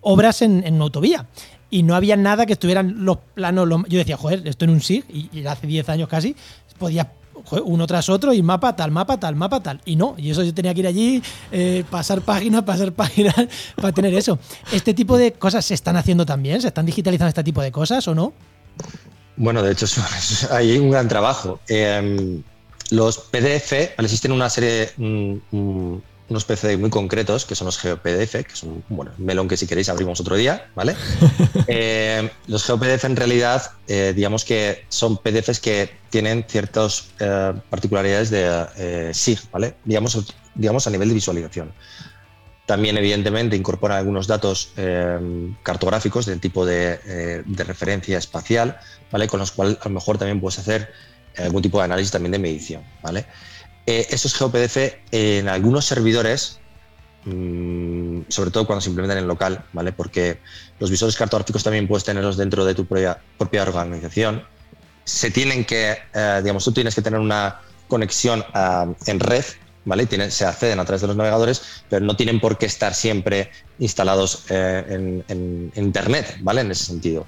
[0.00, 1.26] obras en, en autovía
[1.68, 3.68] y no había nada que estuvieran los planos.
[3.88, 6.36] yo decía, joder, esto en un SIG, y hace 10 años casi,
[6.78, 7.10] podía
[7.64, 9.80] uno tras otro y mapa tal, mapa tal, mapa tal.
[9.84, 11.22] Y no, y eso yo tenía que ir allí,
[11.52, 13.34] eh, pasar páginas, pasar páginas
[13.76, 14.38] para tener eso.
[14.72, 16.60] ¿Este tipo de cosas se están haciendo también?
[16.60, 18.32] ¿Se están digitalizando este tipo de cosas o no?
[19.36, 19.86] Bueno, de hecho,
[20.50, 21.60] hay un gran trabajo.
[21.68, 22.42] Em,
[22.90, 24.92] los PDF, existen una serie,
[26.28, 29.66] unos PDF muy concretos, que son los GeoPDF, que son bueno, un melón que si
[29.66, 30.96] queréis abrimos otro día, ¿vale?
[31.66, 37.08] Eh, los GeoPDF en realidad, eh, digamos que son PDFs que tienen ciertas
[37.70, 39.74] particularidades de SIG, ¿vale?
[39.84, 41.72] Digamos, digamos a nivel de visualización.
[42.66, 44.72] También, evidentemente, incorporan algunos datos
[45.62, 48.78] cartográficos del tipo de, de, referencia espacial,
[49.10, 49.26] ¿vale?
[49.26, 50.92] Con los cuales a lo mejor también puedes hacer
[51.38, 53.26] algún tipo de análisis también de medición, ¿vale?
[53.86, 54.76] Eh, esos GeoPDF
[55.10, 56.58] en algunos servidores,
[57.26, 59.92] mm, sobre todo cuando se implementan en local, ¿vale?
[59.92, 60.38] Porque
[60.78, 63.18] los visores cartográficos también puedes tenerlos dentro de tu propia,
[63.62, 64.42] organización.
[65.04, 69.44] Se tienen que, eh, digamos, tú tienes que tener una conexión ah, en red,
[69.84, 70.08] ¿vale?
[70.30, 71.60] se acceden a través de los navegadores,
[71.90, 76.62] pero no tienen por qué estar siempre instalados eh, en, Internet, ¿vale?
[76.62, 77.26] En ese sentido.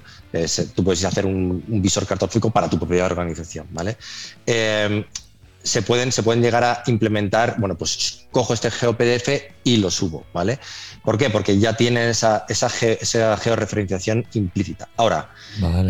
[0.73, 3.95] tú puedes hacer un, visor cartográfico para tu propia organización, ¿vale?
[5.67, 9.29] Se pueden, se pueden llegar a implementar, bueno, pues cojo este GeoPDF
[9.63, 10.59] y lo subo, ¿vale?
[11.03, 11.29] ¿Por qué?
[11.29, 12.69] Porque ya tienen esa, esa,
[13.37, 14.87] georreferenciación implícita.
[14.95, 15.29] Ahora,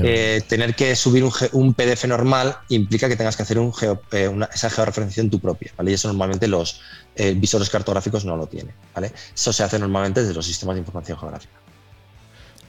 [0.04, 3.72] eh, tener que subir un, PDF normal implica que tengas que hacer un
[4.12, 5.92] eh, esa georreferenciación tu propia, ¿vale?
[5.92, 6.82] Y eso normalmente los
[7.16, 9.12] eh, visores cartográficos no lo tienen, ¿vale?
[9.36, 11.54] Eso se hace normalmente desde los sistemas de información geográfica.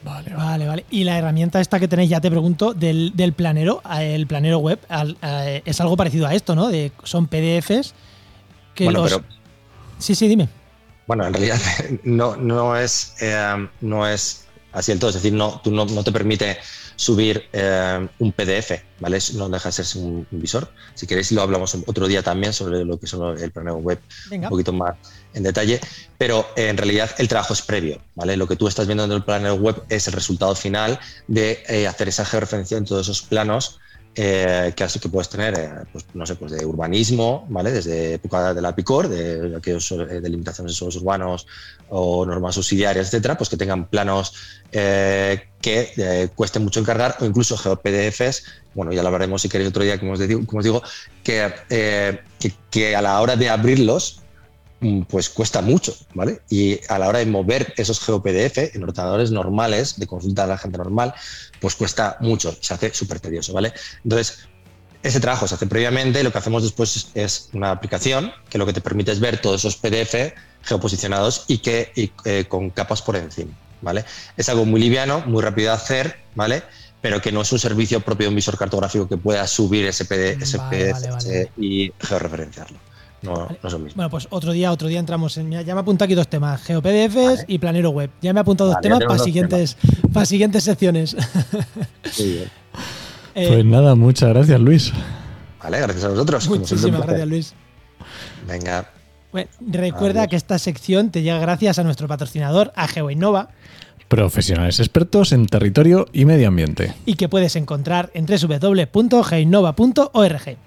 [0.04, 0.84] Vale, vale, vale.
[0.90, 4.78] Y la herramienta esta que tenéis, ya te pregunto, del, planero, el planero web,
[5.64, 6.68] es algo parecido a esto, ¿no?
[6.68, 7.94] De, son PDFs
[8.78, 9.24] que bueno, Pero,
[9.98, 10.48] sí, sí, dime.
[11.08, 11.58] Bueno, en realidad
[12.04, 16.04] no, no, es, eh, no es así el todo, es decir, no, tú no, no
[16.04, 16.58] te permite
[16.94, 19.18] subir eh, un PDF, ¿vale?
[19.34, 20.70] No deja de ser un, visor.
[20.94, 24.42] Si queréis lo hablamos otro día también sobre lo que son el planeo web un
[24.42, 24.96] poquito más
[25.38, 25.80] en detalle,
[26.18, 28.36] pero eh, en realidad el trabajo es previo, ¿vale?
[28.36, 31.86] Lo que tú estás viendo en el planeo web es el resultado final de eh,
[31.86, 33.80] hacer esa georreferencia en todos esos planos
[34.20, 37.70] eh, que, que puedes tener, pues, no sé, pues de urbanismo, ¿vale?
[37.70, 41.46] Desde época de la PICOR, de aquellos eh, de suelos urbanos
[41.88, 44.34] o normas subsidiarias, etcétera, pues que tengan planos
[44.72, 48.42] que cuesten mucho encargar o incluso GeoPDFs,
[48.74, 50.82] bueno, ya lo hablaremos si queréis otro día, como os digo,
[51.22, 51.52] que,
[52.70, 54.20] que, a la hora de abrirlos
[55.08, 56.40] pues cuesta mucho, ¿vale?
[56.48, 60.58] Y a la hora de mover esos GeoPDF en ordenadores normales, de consulta a la
[60.58, 61.14] gente normal,
[61.60, 63.72] pues cuesta mucho, se hace súper tedioso, ¿vale?
[64.04, 64.48] Entonces,
[65.02, 68.72] ese trabajo se hace previamente, lo que hacemos después es una aplicación que lo que
[68.72, 71.92] te permite es ver todos esos PDF geoposicionados y que
[72.24, 74.04] eh, con capas por encima, ¿vale?
[74.36, 76.62] Es algo muy liviano, muy rápido de hacer, ¿vale?
[77.00, 80.04] Pero que no es un servicio propio de un visor cartográfico que pueda subir ese,
[80.04, 80.42] PDF,
[81.56, 82.87] y georreferenciarlo.
[83.22, 83.96] No, no son mismos.
[83.96, 85.50] Bueno, pues otro día, otro día entramos en.
[85.50, 88.10] Ya me he apuntado aquí dos temas: GeoPDFs y Planero Web.
[88.22, 89.76] Ya me he apuntado dos temas para siguientes,
[90.12, 91.16] para siguientes secciones.
[93.34, 94.92] Eh, pues nada, muchas gracias, Luis.
[95.62, 96.48] Vale, gracias a vosotros.
[96.48, 97.54] Muchísimas gracias, Luis.
[98.48, 98.90] Venga.
[99.60, 103.50] recuerda que esta sección te llega gracias a nuestro patrocinador, a GeoInnova.
[104.08, 106.94] Profesionales expertos en territorio y medio ambiente.
[107.06, 110.58] Y que puedes encontrar en www.geinnova.org.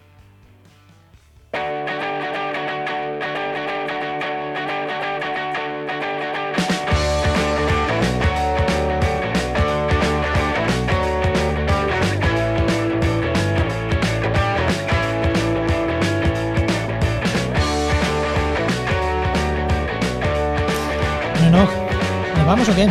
[22.51, 22.85] ¿Vamos o qué?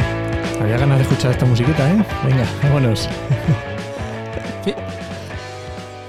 [0.59, 2.03] Había ganas de escuchar esta musiquita, ¿eh?
[2.25, 3.07] Venga, vámonos.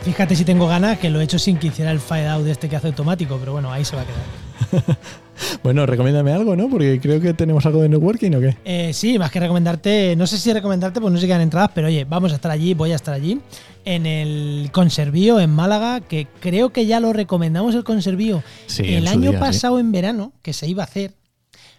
[0.03, 2.51] Fíjate si tengo ganas, que lo he hecho sin que hiciera el fade out de
[2.51, 4.97] este que hace automático, pero bueno, ahí se va a quedar.
[5.63, 6.69] bueno, recomiéndame algo, ¿no?
[6.69, 8.55] Porque creo que tenemos algo de networking o qué.
[8.63, 11.71] Eh, sí, más que recomendarte, no sé si recomendarte, pues no sé qué han entradas,
[11.75, 13.41] pero oye, vamos a estar allí, voy a estar allí,
[13.83, 18.43] en el Conservío en Málaga, que creo que ya lo recomendamos el Conservío
[18.77, 21.15] el año pasado en verano, que se iba a hacer,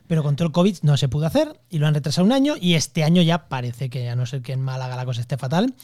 [0.07, 2.55] pero con todo el COVID no se pudo hacer y lo han retrasado un año
[2.61, 5.37] y este año ya parece que, a no ser que en Málaga la cosa esté
[5.37, 5.75] fatal,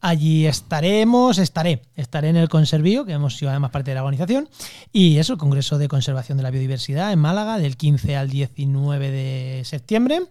[0.00, 4.48] allí estaremos, estaré, estaré en el Conservío, que hemos sido además parte de la organización,
[4.92, 9.10] y eso, el Congreso de Conservación de la Biodiversidad en Málaga del 15 al 19
[9.10, 10.22] de septiembre.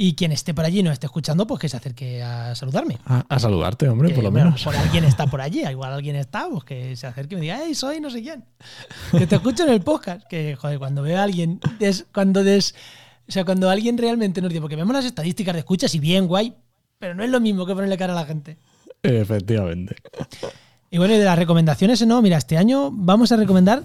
[0.00, 2.98] Y quien esté por allí y no esté escuchando, pues que se acerque a saludarme.
[3.04, 4.62] A, saludarte, hombre, por lo menos.
[4.62, 7.58] Por alguien está por allí, igual alguien está, pues que se acerque y me diga,
[7.64, 8.44] hey, soy no sé quién.
[9.10, 10.24] Que te escucho en el podcast.
[10.28, 11.58] Que, joder, cuando veo a alguien,
[12.14, 12.76] cuando des,
[13.28, 16.28] o sea, cuando alguien realmente nos dice, porque vemos las estadísticas de escuchas y bien,
[16.28, 16.54] guay,
[17.00, 18.56] pero no es lo mismo que ponerle cara a la gente.
[19.02, 19.96] Efectivamente.
[20.92, 23.82] Y bueno, y de las recomendaciones, no, mira, este año vamos a recomendar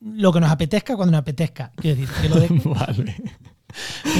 [0.00, 1.72] lo que nos apetezca cuando nos apetezca.
[1.74, 2.48] Quiero decir, que lo de...
[2.64, 3.16] vale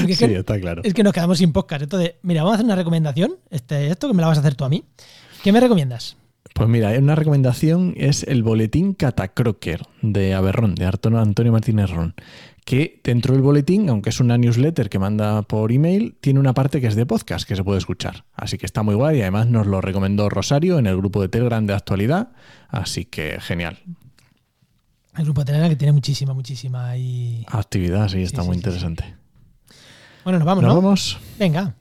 [0.07, 0.81] sí, está claro.
[0.83, 1.83] Es que nos quedamos sin podcast.
[1.83, 3.37] Entonces, mira, vamos a hacer una recomendación.
[3.49, 4.83] Este, esto que me la vas a hacer tú a mí.
[5.43, 6.17] ¿Qué me recomiendas?
[6.53, 12.15] Pues mira, una recomendación es el boletín Catacroker de Aberrón, de Antonio Martínez Ron,
[12.65, 16.81] que dentro del boletín, aunque es una newsletter que manda por email, tiene una parte
[16.81, 18.25] que es de podcast que se puede escuchar.
[18.33, 21.29] Así que está muy guay y además nos lo recomendó Rosario en el grupo de
[21.29, 22.29] Telegram de actualidad,
[22.67, 23.79] así que genial.
[25.15, 26.93] El grupo de Telegram que tiene muchísima, muchísima
[27.47, 29.18] actividad, sí, está muy interesante.
[30.23, 31.17] Bueno, nos vamos, ¿Nos vamos?
[31.37, 31.75] Venga.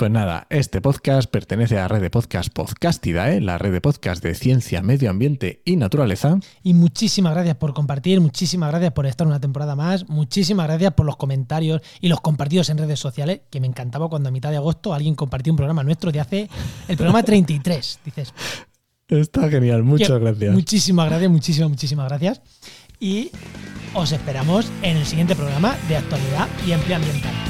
[0.00, 4.22] Pues nada, este podcast pertenece a la red de podcast Podcastidae, la red de podcast
[4.22, 6.38] de ciencia, medio ambiente y naturaleza.
[6.62, 11.04] Y muchísimas gracias por compartir, muchísimas gracias por estar una temporada más, muchísimas gracias por
[11.04, 14.56] los comentarios y los compartidos en redes sociales, que me encantaba cuando a mitad de
[14.56, 16.48] agosto alguien compartió un programa nuestro de hace
[16.88, 18.00] el programa 33.
[18.06, 18.32] Dices.
[19.06, 20.54] Está genial, muchas gracias.
[20.54, 22.40] Muchísimas gracias, muchísimas, muchísimas gracias.
[23.00, 23.32] Y
[23.92, 27.49] os esperamos en el siguiente programa de actualidad y empleo ambiental.